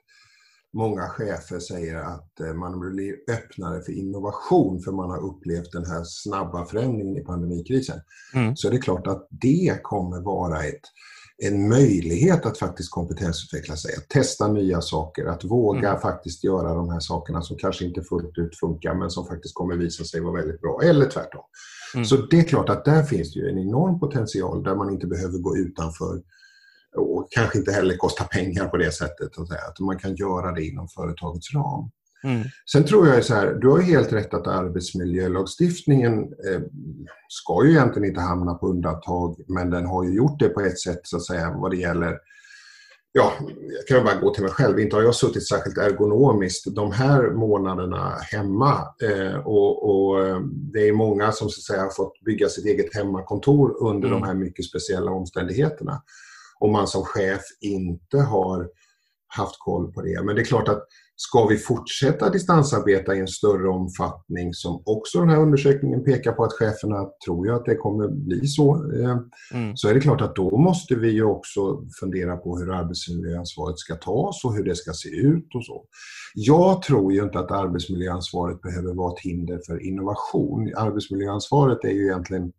många 0.73 1.09
chefer 1.09 1.59
säger 1.59 1.97
att 1.97 2.41
eh, 2.41 2.55
man 2.55 2.81
blir 2.81 3.15
öppnare 3.31 3.83
för 3.83 3.93
innovation 3.93 4.81
för 4.81 4.93
man 4.93 5.11
har 5.11 5.27
upplevt 5.27 5.73
den 5.73 5.87
här 5.87 6.03
snabba 6.05 6.67
förändringen 6.67 7.17
i 7.17 7.25
pandemikrisen. 7.25 8.01
Mm. 8.35 8.57
Så 8.57 8.69
är 8.69 8.73
det 8.73 8.79
klart 8.79 9.07
att 9.07 9.29
det 9.31 9.83
kommer 9.83 10.21
vara 10.21 10.65
ett, 10.65 10.81
en 11.39 11.69
möjlighet 11.69 12.47
att 12.47 12.59
faktiskt 12.59 12.91
kompetensutveckla 12.91 13.77
sig, 13.77 13.95
att 13.97 14.09
testa 14.09 14.53
nya 14.53 14.81
saker, 14.81 15.27
att 15.27 15.45
våga 15.45 15.89
mm. 15.89 16.01
faktiskt 16.01 16.45
göra 16.45 16.75
de 16.75 16.91
här 16.91 17.01
sakerna 17.01 17.43
som 17.43 17.57
kanske 17.57 17.85
inte 17.85 18.03
fullt 18.03 18.39
ut 18.39 18.59
funkar 18.59 18.95
men 18.95 19.11
som 19.11 19.27
faktiskt 19.27 19.55
kommer 19.55 19.77
visa 19.77 20.05
sig 20.05 20.21
vara 20.21 20.41
väldigt 20.41 20.61
bra, 20.61 20.81
eller 20.83 21.07
tvärtom. 21.07 21.45
Mm. 21.95 22.05
Så 22.05 22.17
det 22.17 22.39
är 22.39 22.45
klart 22.45 22.69
att 22.69 22.85
där 22.85 23.03
finns 23.03 23.33
det 23.33 23.41
ju 23.41 23.49
en 23.49 23.59
enorm 23.59 24.01
potential 24.01 24.63
där 24.63 24.75
man 24.75 24.91
inte 24.91 25.07
behöver 25.07 25.39
gå 25.39 25.57
utanför 25.57 26.23
och 26.96 27.28
kanske 27.31 27.59
inte 27.59 27.72
heller 27.72 27.96
kostar 27.96 28.24
pengar 28.24 28.68
på 28.68 28.76
det 28.76 28.92
sättet. 28.92 29.38
Att 29.38 29.81
man 29.81 29.98
kan 29.98 30.14
göra 30.14 30.52
det 30.52 30.64
inom 30.64 30.88
företagets 30.88 31.55
ram. 31.55 31.90
Mm. 32.24 32.42
Sen 32.72 32.85
tror 32.85 33.09
jag 33.09 33.24
så 33.24 33.35
här, 33.35 33.55
du 33.55 33.68
har 33.68 33.81
helt 33.81 34.12
rätt 34.12 34.35
att 34.35 34.46
arbetsmiljölagstiftningen 34.46 36.22
eh, 36.22 36.61
ska 37.28 37.64
ju 37.64 37.70
egentligen 37.70 38.09
inte 38.09 38.20
hamna 38.20 38.55
på 38.55 38.68
undantag, 38.68 39.40
men 39.48 39.70
den 39.70 39.87
har 39.87 40.05
ju 40.05 40.14
gjort 40.14 40.38
det 40.38 40.48
på 40.48 40.61
ett 40.61 40.81
sätt 40.81 41.00
så 41.02 41.16
att 41.16 41.26
säga 41.26 41.50
vad 41.50 41.70
det 41.70 41.76
gäller 41.76 42.18
Ja, 43.14 43.33
jag 43.76 43.87
kan 43.87 44.05
bara 44.05 44.20
gå 44.20 44.35
till 44.35 44.42
mig 44.42 44.52
själv. 44.52 44.81
Inte 44.81 44.96
har 44.96 45.02
jag 45.02 45.14
suttit 45.14 45.48
särskilt 45.48 45.78
ergonomiskt 45.78 46.74
de 46.74 46.92
här 46.92 47.31
månaderna 47.31 48.18
hemma. 48.33 48.72
Eh, 49.02 49.37
och, 49.37 49.90
och, 49.90 50.26
eh, 50.26 50.40
Det 50.72 50.88
är 50.88 50.92
många 50.92 51.33
som 51.33 51.48
så 51.48 51.59
att 51.59 51.62
säga, 51.62 51.83
har 51.83 51.90
fått 51.90 52.20
bygga 52.24 52.48
sitt 52.48 52.66
eget 52.66 52.94
hemmakontor 52.94 53.76
under 53.81 54.09
mm. 54.09 54.20
de 54.20 54.26
här 54.26 54.35
mycket 54.35 54.64
speciella 54.64 55.11
omständigheterna. 55.11 56.02
Om 56.62 56.72
man 56.72 56.87
som 56.87 57.05
chef 57.05 57.42
inte 57.61 58.18
har 58.18 58.68
haft 59.37 59.59
koll 59.59 59.92
på 59.92 60.03
det. 60.03 60.22
Men 60.25 60.35
det 60.35 60.42
är 60.42 60.44
klart 60.44 60.68
att 60.68 60.87
ska 61.16 61.46
vi 61.46 61.57
fortsätta 61.57 62.31
distansarbeta 62.31 63.14
i 63.14 63.20
en 63.20 63.29
större 63.29 63.68
omfattning 63.68 64.55
som 64.55 64.83
också 64.87 65.20
den 65.20 65.29
här 65.29 65.40
undersökningen 65.40 66.05
pekar 66.05 66.33
på 66.33 66.44
att 66.44 66.53
cheferna 66.53 67.09
tror 67.27 67.46
ju 67.46 67.55
att 67.55 67.64
det 67.64 67.75
kommer 67.75 68.09
bli 68.09 68.46
så. 68.46 68.75
Eh, 68.75 69.18
mm. 69.55 69.77
Så 69.77 69.88
är 69.88 69.94
det 69.94 70.01
klart 70.01 70.20
att 70.20 70.37
då 70.37 70.59
måste 70.59 70.94
vi 70.94 71.11
ju 71.11 71.25
också 71.25 71.85
fundera 72.01 72.37
på 72.37 72.59
hur 72.59 72.72
arbetsmiljöansvaret 72.75 73.79
ska 73.79 73.94
tas 73.94 74.44
och 74.44 74.55
hur 74.55 74.64
det 74.64 74.77
ska 74.77 74.92
se 74.92 75.09
ut 75.09 75.55
och 75.55 75.64
så. 75.64 75.85
Jag 76.35 76.83
tror 76.83 77.12
ju 77.12 77.22
inte 77.22 77.38
att 77.38 77.51
arbetsmiljöansvaret 77.51 78.62
behöver 78.62 78.94
vara 78.94 79.12
ett 79.12 79.20
hinder 79.20 79.61
för 79.66 79.87
innovation. 79.87 80.72
Arbetsmiljöansvaret 80.77 81.85
är 81.85 81.90
ju 81.90 82.05
egentligen 82.05 82.53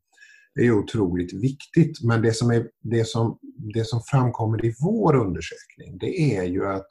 är 0.56 0.72
otroligt 0.72 1.34
viktigt. 1.34 2.04
Men 2.04 2.22
det 2.22 2.34
som, 2.34 2.52
är, 2.52 2.70
det, 2.82 3.08
som, 3.08 3.40
det 3.74 3.86
som 3.86 4.02
framkommer 4.02 4.66
i 4.66 4.76
vår 4.80 5.16
undersökning 5.16 5.98
det 6.00 6.38
är 6.38 6.44
ju 6.44 6.68
att 6.68 6.88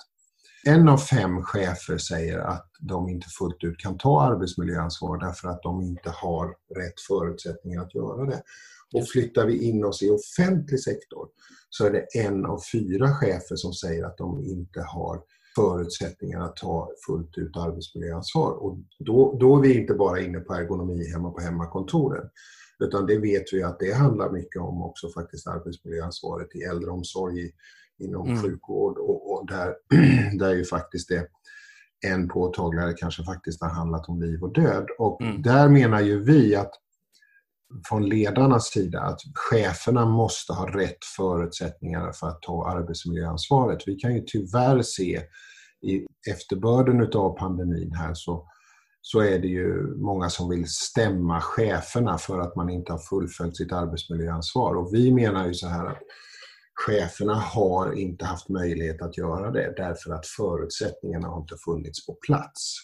en 0.67 0.89
av 0.89 0.99
fem 0.99 1.43
chefer 1.43 1.99
säger 1.99 2.39
att 2.39 2.71
de 2.81 3.09
inte 3.09 3.29
fullt 3.29 3.65
ut 3.65 3.79
kan 3.79 3.99
ta 3.99 4.23
arbetsmiljöansvar 4.23 5.19
därför 5.19 5.49
att 5.49 5.63
de 5.63 5.83
inte 5.83 6.11
har 6.11 6.47
rätt 6.77 7.01
förutsättningar 7.09 7.83
att 7.83 7.95
göra 7.95 8.27
det. 8.27 8.43
Och 8.95 9.09
flyttar 9.09 9.47
vi 9.47 9.63
in 9.69 9.85
oss 9.85 10.03
i 10.03 10.11
offentlig 10.11 10.81
sektor 10.81 11.29
så 11.71 11.87
är 11.87 11.91
det 11.91 12.07
en 12.21 12.47
av 12.47 12.61
fyra 12.73 13.15
chefer 13.15 13.57
som 13.57 13.73
säger 13.73 14.05
att 14.05 14.19
de 14.19 14.41
inte 14.41 14.81
har 14.81 15.23
förutsättningar 15.57 16.41
att 16.41 16.57
ta 16.57 16.91
fullt 17.07 17.39
ut 17.39 17.57
arbetsmiljöansvar. 17.57 18.53
Och 18.53 18.79
då, 18.99 19.37
då 19.41 19.57
är 19.57 19.61
vi 19.61 19.81
inte 19.81 19.95
bara 19.95 20.21
inne 20.21 20.41
på 20.41 20.55
ergonomi 20.55 21.11
hemma 21.13 21.31
på 21.31 21.41
hemmakontoren. 21.41 22.29
Utan 22.79 23.07
det 23.07 23.19
vet 23.19 23.53
vi 23.53 23.63
att 23.63 23.81
det 23.81 23.93
handlar 23.93 24.31
mycket 24.31 24.63
om 24.63 24.83
också 24.83 25.09
faktiskt 25.09 25.47
arbetsmiljöansvaret 25.47 26.57
i 26.57 26.63
äldreomsorg, 26.63 27.51
inom 27.99 28.29
mm. 28.29 28.43
sjukvård 28.43 28.99
och, 28.99 29.33
och, 29.33 29.47
där, 29.47 29.75
där 30.39 30.55
ju 30.55 30.65
faktiskt 30.65 31.09
det 31.09 31.29
en 32.07 32.29
påtagligare 32.29 32.93
kanske 32.93 33.25
faktiskt 33.25 33.63
har 33.63 33.69
handlat 33.69 34.09
om 34.09 34.23
liv 34.23 34.43
och 34.43 34.53
död. 34.53 34.87
Och 34.99 35.23
mm. 35.23 35.43
där 35.43 35.69
menar 35.69 36.01
ju 36.01 36.25
vi 36.25 36.57
att 36.57 36.71
från 37.89 38.09
ledarnas 38.09 38.67
sida 38.67 39.01
att 39.01 39.21
cheferna 39.35 40.07
måste 40.07 40.53
ha 40.53 40.79
rätt 40.79 41.05
förutsättningar 41.17 42.13
för 42.13 42.27
att 42.27 42.43
ta 42.43 42.69
arbetsmiljöansvaret. 42.71 43.83
Vi 43.87 43.95
kan 43.95 44.15
ju 44.15 44.23
tyvärr 44.27 44.83
se 44.83 45.23
i 45.83 46.07
efterbörden 46.31 47.13
av 47.15 47.39
pandemin 47.39 47.93
här 47.95 48.15
så 48.15 48.49
så 49.03 49.21
är 49.21 49.39
det 49.39 49.49
ju 49.49 49.97
många 49.97 50.31
som 50.31 50.51
vill 50.51 50.69
stämma 50.69 51.41
cheferna 51.41 52.19
för 52.19 52.41
att 52.41 52.57
man 52.57 52.71
inte 52.71 52.93
har 52.93 52.99
fullföljt 52.99 53.57
sitt 53.57 53.73
arbetsmiljöansvar. 53.73 54.75
Och 54.75 54.95
vi 54.95 55.13
menar 55.13 55.47
ju 55.47 55.55
så 55.55 55.69
här 55.69 55.87
att 55.87 56.03
cheferna 56.87 57.35
har 57.35 57.93
inte 57.93 58.25
haft 58.25 58.49
möjlighet 58.49 59.03
att 59.03 59.19
göra 59.19 59.51
det 59.51 59.75
därför 59.77 60.13
att 60.13 60.27
förutsättningarna 60.27 61.29
har 61.29 61.41
inte 61.41 61.57
funnits 61.65 62.07
på 62.07 62.15
plats. 62.27 62.77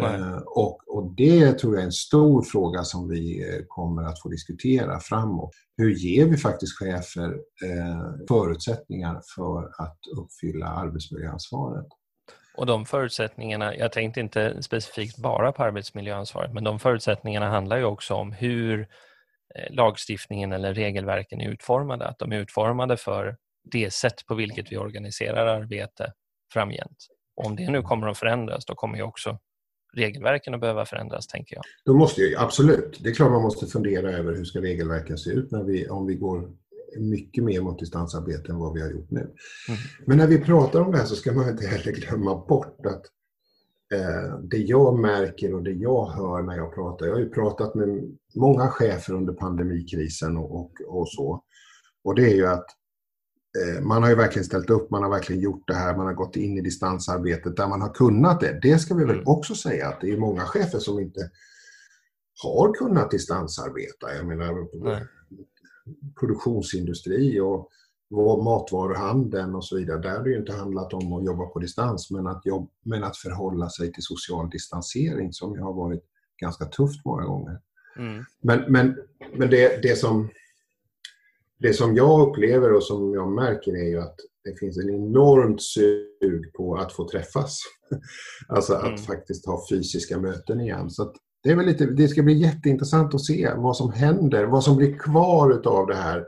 Eh, 0.00 0.36
och, 0.36 0.80
och, 0.86 1.14
det 1.16 1.52
tror 1.52 1.74
jag 1.74 1.82
är 1.82 1.86
en 1.86 1.92
stor 1.92 2.42
fråga 2.42 2.84
som 2.84 3.08
vi 3.08 3.54
eh, 3.54 3.64
kommer 3.68 4.02
att 4.02 4.22
få 4.22 4.28
diskutera 4.28 5.00
framåt. 5.00 5.50
Hur 5.76 5.90
ger 5.90 6.26
vi 6.26 6.36
faktiskt 6.36 6.78
chefer 6.78 7.30
eh, 7.64 8.26
förutsättningar 8.28 9.22
för 9.36 9.64
att 9.82 9.98
uppfylla 10.16 10.66
arbetsmiljöansvaret? 10.66 11.86
Och 12.56 12.66
de 12.66 12.86
förutsättningarna, 12.86 13.76
jag 13.76 13.92
tänkte 13.92 14.20
inte 14.20 14.62
specifikt 14.62 15.18
bara 15.18 15.52
på 15.52 15.62
arbetsmiljöansvaret, 15.62 16.52
men 16.52 16.64
de 16.64 16.78
förutsättningarna 16.78 17.48
handlar 17.48 17.76
ju 17.76 17.84
också 17.84 18.14
om 18.14 18.32
hur 18.32 18.80
eh, 19.54 19.74
lagstiftningen 19.74 20.52
eller 20.52 20.74
regelverken 20.74 21.40
är 21.40 21.48
utformade. 21.48 22.06
Att 22.06 22.18
de 22.18 22.32
är 22.32 22.36
utformade 22.36 22.96
för 22.96 23.36
det 23.72 23.92
sätt 23.92 24.26
på 24.26 24.34
vilket 24.34 24.72
vi 24.72 24.76
organiserar 24.76 25.46
arbete 25.46 26.12
framgent. 26.52 27.06
Och 27.36 27.46
om 27.46 27.56
det 27.56 27.70
nu 27.70 27.82
kommer 27.82 28.06
att 28.08 28.18
förändras, 28.18 28.64
då 28.64 28.74
kommer 28.74 28.96
ju 28.96 29.02
också 29.02 29.38
regelverken 29.96 30.54
att 30.54 30.60
behöva 30.60 30.86
förändras, 30.86 31.26
tänker 31.26 31.56
jag. 31.56 31.64
Då 31.84 31.94
måste 31.94 32.20
ju, 32.20 32.36
absolut. 32.36 32.98
Det 33.02 33.08
är 33.08 33.14
klart 33.14 33.30
man 33.30 33.42
måste 33.42 33.66
fundera 33.66 34.10
över 34.10 34.32
hur 34.32 34.44
ska 34.44 34.60
regelverken 34.60 35.18
se 35.18 35.30
ut 35.30 35.50
när 35.50 35.62
vi, 35.64 35.88
om 35.88 36.06
vi 36.06 36.14
går 36.14 36.52
mycket 36.98 37.44
mer 37.44 37.60
mot 37.60 37.78
distansarbete 37.78 38.52
än 38.52 38.58
vad 38.58 38.72
vi 38.72 38.82
har 38.82 38.90
gjort 38.90 39.10
nu. 39.10 39.20
Mm. 39.20 39.80
Men 40.06 40.18
när 40.18 40.26
vi 40.26 40.38
pratar 40.38 40.80
om 40.80 40.92
det 40.92 40.98
här 40.98 41.04
så 41.04 41.14
ska 41.14 41.32
man 41.32 41.48
inte 41.48 41.66
heller 41.66 41.92
glömma 41.92 42.46
bort 42.46 42.86
att 42.86 43.02
eh, 43.94 44.38
det 44.42 44.58
jag 44.58 44.98
märker 44.98 45.54
och 45.54 45.62
det 45.62 45.72
jag 45.72 46.06
hör 46.06 46.42
när 46.42 46.56
jag 46.56 46.74
pratar, 46.74 47.06
jag 47.06 47.12
har 47.12 47.20
ju 47.20 47.30
pratat 47.30 47.74
med 47.74 48.16
många 48.34 48.68
chefer 48.68 49.14
under 49.14 49.32
pandemikrisen 49.32 50.36
och, 50.36 50.56
och, 50.56 50.72
och 50.88 51.08
så, 51.08 51.42
och 52.04 52.14
det 52.14 52.32
är 52.32 52.34
ju 52.34 52.46
att 52.46 52.66
eh, 53.58 53.82
man 53.82 54.02
har 54.02 54.10
ju 54.10 54.16
verkligen 54.16 54.44
ställt 54.46 54.70
upp, 54.70 54.90
man 54.90 55.02
har 55.02 55.10
verkligen 55.10 55.42
gjort 55.42 55.64
det 55.66 55.74
här, 55.74 55.96
man 55.96 56.06
har 56.06 56.14
gått 56.14 56.36
in 56.36 56.58
i 56.58 56.60
distansarbetet 56.60 57.56
där 57.56 57.68
man 57.68 57.80
har 57.80 57.94
kunnat 57.94 58.40
det. 58.40 58.58
Det 58.62 58.78
ska 58.78 58.94
vi 58.94 59.04
väl 59.04 59.14
mm. 59.14 59.26
också 59.26 59.54
säga 59.54 59.88
att 59.88 60.00
det 60.00 60.10
är 60.10 60.16
många 60.16 60.42
chefer 60.42 60.78
som 60.78 61.00
inte 61.00 61.30
har 62.42 62.74
kunnat 62.74 63.10
distansarbeta. 63.10 64.14
Jag 64.16 64.26
menar, 64.26 64.84
Nej 64.84 65.06
produktionsindustri 66.20 67.40
och 67.40 67.70
matvaruhandeln 68.44 69.54
och 69.54 69.64
så 69.64 69.76
vidare. 69.76 70.00
Där 70.00 70.16
har 70.16 70.24
det 70.24 70.30
ju 70.30 70.38
inte 70.38 70.52
handlat 70.52 70.92
om 70.92 71.12
att 71.12 71.24
jobba 71.24 71.46
på 71.46 71.58
distans 71.58 72.10
men 72.10 72.26
att, 72.26 72.46
jobb, 72.46 72.70
men 72.84 73.04
att 73.04 73.16
förhålla 73.16 73.68
sig 73.70 73.92
till 73.92 74.02
social 74.02 74.50
distansering 74.50 75.32
som 75.32 75.54
ju 75.54 75.60
har 75.60 75.72
varit 75.72 76.04
ganska 76.40 76.64
tufft 76.64 77.04
många 77.04 77.24
gånger. 77.24 77.60
Mm. 77.96 78.24
Men, 78.42 78.72
men, 78.72 78.96
men 79.34 79.50
det, 79.50 79.82
det, 79.82 79.98
som, 79.98 80.28
det 81.58 81.74
som 81.74 81.96
jag 81.96 82.28
upplever 82.28 82.72
och 82.72 82.82
som 82.82 83.14
jag 83.14 83.32
märker 83.32 83.72
är 83.72 83.88
ju 83.88 84.00
att 84.00 84.16
det 84.44 84.58
finns 84.58 84.78
en 84.78 84.90
enormt 84.90 85.62
sug 85.62 86.52
på 86.56 86.76
att 86.76 86.92
få 86.92 87.08
träffas. 87.08 87.58
alltså 88.48 88.74
att 88.74 88.84
mm. 88.84 88.98
faktiskt 88.98 89.46
ha 89.46 89.66
fysiska 89.70 90.18
möten 90.18 90.60
igen. 90.60 90.90
Så 90.90 91.02
det, 91.44 91.50
är 91.50 91.56
väl 91.56 91.66
lite, 91.66 91.86
det 91.86 92.08
ska 92.08 92.22
bli 92.22 92.34
jätteintressant 92.34 93.14
att 93.14 93.24
se 93.24 93.50
vad 93.56 93.76
som 93.76 93.92
händer, 93.92 94.44
vad 94.44 94.64
som 94.64 94.76
blir 94.76 94.98
kvar 94.98 95.62
av 95.66 95.86
det 95.86 95.94
här 95.94 96.24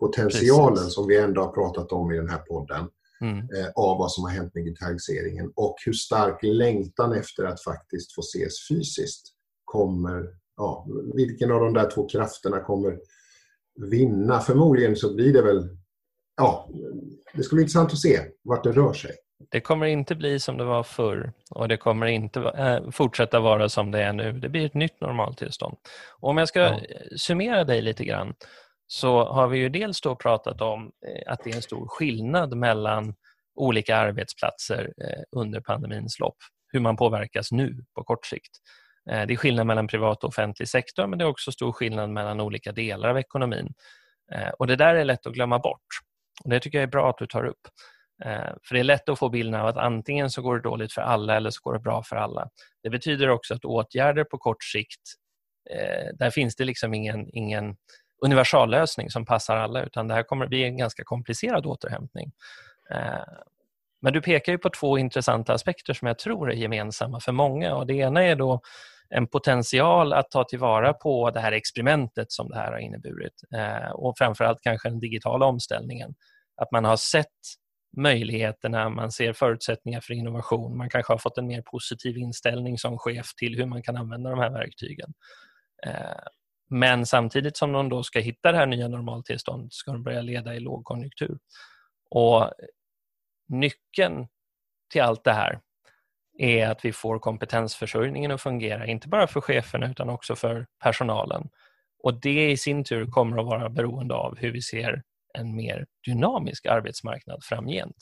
potentialen 0.00 0.76
Precis. 0.76 0.94
som 0.94 1.06
vi 1.06 1.18
ändå 1.18 1.42
har 1.42 1.52
pratat 1.52 1.92
om 1.92 2.12
i 2.12 2.16
den 2.16 2.28
här 2.28 2.38
podden. 2.38 2.88
Mm. 3.20 3.38
Eh, 3.38 3.68
av 3.74 3.98
vad 3.98 4.12
som 4.12 4.24
har 4.24 4.30
hänt 4.30 4.54
med 4.54 4.64
digitaliseringen 4.64 5.52
och 5.54 5.76
hur 5.86 5.92
stark 5.92 6.38
längtan 6.42 7.12
efter 7.12 7.44
att 7.44 7.62
faktiskt 7.62 8.14
få 8.14 8.20
ses 8.20 8.68
fysiskt 8.68 9.26
kommer, 9.64 10.28
ja, 10.56 10.86
vilken 11.14 11.52
av 11.52 11.60
de 11.60 11.74
där 11.74 11.90
två 11.90 12.08
krafterna 12.08 12.60
kommer 12.60 12.98
vinna? 13.90 14.40
Förmodligen 14.40 14.96
så 14.96 15.14
blir 15.14 15.32
det 15.32 15.42
väl, 15.42 15.68
ja, 16.36 16.70
det 17.34 17.42
ska 17.42 17.56
bli 17.56 17.62
intressant 17.62 17.92
att 17.92 17.98
se 17.98 18.20
vart 18.42 18.64
det 18.64 18.72
rör 18.72 18.92
sig. 18.92 19.12
Det 19.38 19.60
kommer 19.60 19.86
inte 19.86 20.14
bli 20.14 20.40
som 20.40 20.56
det 20.56 20.64
var 20.64 20.82
förr 20.82 21.32
och 21.50 21.68
det 21.68 21.76
kommer 21.76 22.06
inte 22.06 22.40
äh, 22.40 22.90
fortsätta 22.90 23.40
vara 23.40 23.68
som 23.68 23.90
det 23.90 24.02
är 24.02 24.12
nu. 24.12 24.32
Det 24.32 24.48
blir 24.48 24.66
ett 24.66 24.74
nytt 24.74 25.00
normaltillstånd. 25.00 25.76
Och 26.20 26.28
om 26.28 26.38
jag 26.38 26.48
ska 26.48 26.60
ja. 26.60 26.80
summera 27.16 27.64
dig 27.64 27.82
lite 27.82 28.04
grann 28.04 28.34
så 28.86 29.24
har 29.24 29.48
vi 29.48 29.58
ju 29.58 29.68
dels 29.68 30.00
då 30.00 30.16
pratat 30.16 30.60
om 30.60 30.92
eh, 31.06 31.32
att 31.32 31.44
det 31.44 31.50
är 31.50 31.56
en 31.56 31.62
stor 31.62 31.88
skillnad 31.88 32.56
mellan 32.56 33.14
olika 33.54 33.96
arbetsplatser 33.96 34.92
eh, 35.02 35.22
under 35.32 35.60
pandemins 35.60 36.18
lopp, 36.18 36.36
hur 36.72 36.80
man 36.80 36.96
påverkas 36.96 37.52
nu 37.52 37.84
på 37.94 38.04
kort 38.04 38.26
sikt. 38.26 38.58
Det 39.04 39.32
är 39.32 39.36
skillnad 39.36 39.66
mellan 39.66 39.88
privat 39.88 40.24
och 40.24 40.28
offentlig 40.28 40.68
sektor 40.68 41.06
men 41.06 41.18
det 41.18 41.24
är 41.24 41.28
också 41.28 41.52
stor 41.52 41.72
skillnad 41.72 42.10
mellan 42.10 42.40
olika 42.40 42.72
delar 42.72 43.08
av 43.08 43.18
ekonomin. 43.18 43.74
Och 44.58 44.66
Det 44.66 44.76
där 44.76 44.94
är 44.94 45.04
lätt 45.04 45.26
att 45.26 45.32
glömma 45.32 45.58
bort. 45.58 45.86
Och 46.44 46.50
Det 46.50 46.60
tycker 46.60 46.78
jag 46.78 46.82
är 46.82 46.90
bra 46.90 47.10
att 47.10 47.18
du 47.18 47.26
tar 47.26 47.44
upp. 47.44 47.68
Eh, 48.24 48.52
för 48.62 48.74
det 48.74 48.80
är 48.80 48.84
lätt 48.84 49.08
att 49.08 49.18
få 49.18 49.28
bilden 49.28 49.60
av 49.60 49.66
att 49.66 49.76
antingen 49.76 50.30
så 50.30 50.42
går 50.42 50.56
det 50.56 50.62
dåligt 50.62 50.92
för 50.92 51.02
alla 51.02 51.36
eller 51.36 51.50
så 51.50 51.60
går 51.62 51.72
det 51.72 51.80
bra 51.80 52.02
för 52.02 52.16
alla. 52.16 52.48
Det 52.82 52.90
betyder 52.90 53.28
också 53.28 53.54
att 53.54 53.64
åtgärder 53.64 54.24
på 54.24 54.38
kort 54.38 54.64
sikt, 54.64 55.02
eh, 55.70 56.14
där 56.14 56.30
finns 56.30 56.56
det 56.56 56.64
liksom 56.64 56.94
ingen, 56.94 57.28
ingen 57.32 57.76
universallösning 58.24 59.10
som 59.10 59.24
passar 59.24 59.56
alla 59.56 59.82
utan 59.82 60.08
det 60.08 60.14
här 60.14 60.22
kommer 60.22 60.44
att 60.44 60.50
bli 60.50 60.64
en 60.64 60.76
ganska 60.76 61.04
komplicerad 61.04 61.66
återhämtning. 61.66 62.32
Eh, 62.90 63.34
men 64.02 64.12
du 64.12 64.20
pekar 64.20 64.52
ju 64.52 64.58
på 64.58 64.70
två 64.70 64.98
intressanta 64.98 65.54
aspekter 65.54 65.94
som 65.94 66.08
jag 66.08 66.18
tror 66.18 66.50
är 66.50 66.56
gemensamma 66.56 67.20
för 67.20 67.32
många 67.32 67.74
och 67.74 67.86
det 67.86 67.94
ena 67.94 68.22
är 68.22 68.36
då 68.36 68.60
en 69.08 69.26
potential 69.26 70.12
att 70.12 70.30
ta 70.30 70.44
tillvara 70.44 70.92
på 70.92 71.30
det 71.30 71.40
här 71.40 71.52
experimentet 71.52 72.32
som 72.32 72.48
det 72.48 72.56
här 72.56 72.72
har 72.72 72.78
inneburit 72.78 73.32
och 73.94 74.18
framförallt 74.18 74.60
kanske 74.60 74.88
den 74.88 75.00
digitala 75.00 75.46
omställningen. 75.46 76.14
Att 76.56 76.72
man 76.72 76.84
har 76.84 76.96
sett 76.96 77.26
möjligheterna, 77.96 78.88
man 78.88 79.12
ser 79.12 79.32
förutsättningar 79.32 80.00
för 80.00 80.14
innovation, 80.14 80.76
man 80.76 80.90
kanske 80.90 81.12
har 81.12 81.18
fått 81.18 81.38
en 81.38 81.46
mer 81.46 81.62
positiv 81.62 82.18
inställning 82.18 82.78
som 82.78 82.98
chef 82.98 83.34
till 83.34 83.56
hur 83.56 83.66
man 83.66 83.82
kan 83.82 83.96
använda 83.96 84.30
de 84.30 84.38
här 84.38 84.50
verktygen. 84.50 85.14
Eh, 85.86 86.26
men 86.68 87.06
samtidigt 87.06 87.56
som 87.56 87.72
de 87.72 87.88
då 87.88 88.02
ska 88.02 88.20
hitta 88.20 88.52
det 88.52 88.58
här 88.58 88.66
nya 88.66 88.88
normaltillståndet 88.88 89.72
ska 89.72 89.92
de 89.92 90.02
börja 90.02 90.22
leda 90.22 90.54
i 90.54 90.60
lågkonjunktur. 90.60 91.38
Och 92.10 92.50
nyckeln 93.48 94.26
till 94.92 95.02
allt 95.02 95.24
det 95.24 95.32
här 95.32 95.60
är 96.38 96.68
att 96.68 96.84
vi 96.84 96.92
får 96.92 97.18
kompetensförsörjningen 97.18 98.30
att 98.30 98.42
fungera, 98.42 98.86
inte 98.86 99.08
bara 99.08 99.26
för 99.26 99.40
cheferna 99.40 99.90
utan 99.90 100.10
också 100.10 100.36
för 100.36 100.66
personalen. 100.82 101.48
Och 102.02 102.20
det 102.20 102.50
i 102.50 102.56
sin 102.56 102.84
tur 102.84 103.06
kommer 103.06 103.38
att 103.38 103.46
vara 103.46 103.68
beroende 103.68 104.14
av 104.14 104.38
hur 104.38 104.52
vi 104.52 104.62
ser 104.62 105.02
en 105.40 105.56
mer 105.56 105.86
dynamisk 106.06 106.66
arbetsmarknad 106.66 107.44
framgent. 107.44 107.96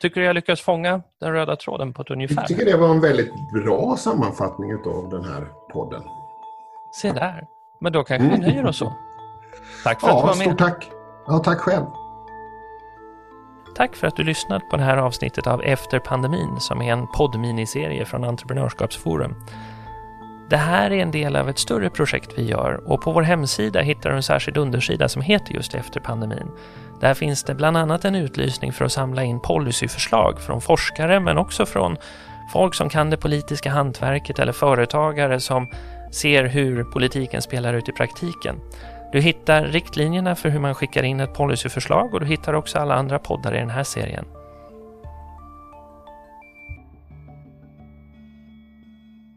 Tycker 0.00 0.20
du 0.20 0.26
jag 0.26 0.34
lyckas 0.34 0.60
fånga 0.60 1.02
den 1.20 1.32
röda 1.32 1.56
tråden 1.56 1.92
på 1.92 2.02
ett 2.02 2.10
ungefär? 2.10 2.36
Jag 2.36 2.46
tycker 2.46 2.64
det 2.64 2.76
var 2.76 2.90
en 2.90 3.00
väldigt 3.00 3.32
bra 3.52 3.96
sammanfattning 3.96 4.74
av 4.74 5.08
den 5.10 5.24
här 5.24 5.48
podden. 5.72 6.02
Se 7.00 7.12
där. 7.12 7.46
Men 7.80 7.92
då 7.92 8.04
kanske 8.04 8.28
vi 8.28 8.38
nöjer 8.38 8.66
oss 8.66 8.76
så. 8.76 8.92
Tack 9.84 10.00
för 10.00 10.08
ja, 10.08 10.14
att 10.14 10.22
du 10.22 10.26
var 10.26 10.36
med. 10.36 10.46
Stort 10.46 10.58
tack. 10.58 10.90
Ja, 11.26 11.38
tack 11.38 11.58
själv. 11.58 11.86
Tack 13.76 13.96
för 13.96 14.06
att 14.06 14.16
du 14.16 14.24
lyssnat 14.24 14.70
på 14.70 14.76
det 14.76 14.82
här 14.82 14.96
avsnittet 14.96 15.46
av 15.46 15.62
Efter 15.62 15.98
pandemin 15.98 16.60
som 16.60 16.82
är 16.82 16.92
en 16.92 17.06
poddminiserie 17.06 18.04
från 18.04 18.24
Entreprenörskapsforum. 18.24 19.34
Det 20.50 20.56
här 20.56 20.90
är 20.90 21.02
en 21.02 21.10
del 21.10 21.36
av 21.36 21.48
ett 21.48 21.58
större 21.58 21.90
projekt 21.90 22.30
vi 22.36 22.44
gör 22.44 22.80
och 22.86 23.02
på 23.02 23.12
vår 23.12 23.22
hemsida 23.22 23.80
hittar 23.80 24.10
du 24.10 24.16
en 24.16 24.22
särskild 24.22 24.56
undersida 24.56 25.08
som 25.08 25.22
heter 25.22 25.54
just 25.54 25.74
Efter 25.74 26.00
pandemin. 26.00 26.50
Där 27.00 27.14
finns 27.14 27.44
det 27.44 27.54
bland 27.54 27.76
annat 27.76 28.04
en 28.04 28.14
utlysning 28.14 28.72
för 28.72 28.84
att 28.84 28.92
samla 28.92 29.22
in 29.22 29.40
policyförslag 29.40 30.40
från 30.40 30.60
forskare 30.60 31.20
men 31.20 31.38
också 31.38 31.66
från 31.66 31.96
folk 32.52 32.74
som 32.74 32.88
kan 32.88 33.10
det 33.10 33.16
politiska 33.16 33.70
hantverket 33.70 34.38
eller 34.38 34.52
företagare 34.52 35.40
som 35.40 35.68
ser 36.12 36.44
hur 36.44 36.84
politiken 36.84 37.42
spelar 37.42 37.74
ut 37.74 37.88
i 37.88 37.92
praktiken. 37.92 38.60
Du 39.12 39.20
hittar 39.20 39.64
riktlinjerna 39.64 40.36
för 40.36 40.48
hur 40.48 40.60
man 40.60 40.74
skickar 40.74 41.02
in 41.02 41.20
ett 41.20 41.34
policyförslag 41.34 42.14
och 42.14 42.20
du 42.20 42.26
hittar 42.26 42.52
också 42.52 42.78
alla 42.78 42.94
andra 42.94 43.18
poddar 43.18 43.54
i 43.54 43.58
den 43.58 43.70
här 43.70 43.84
serien. 43.84 44.24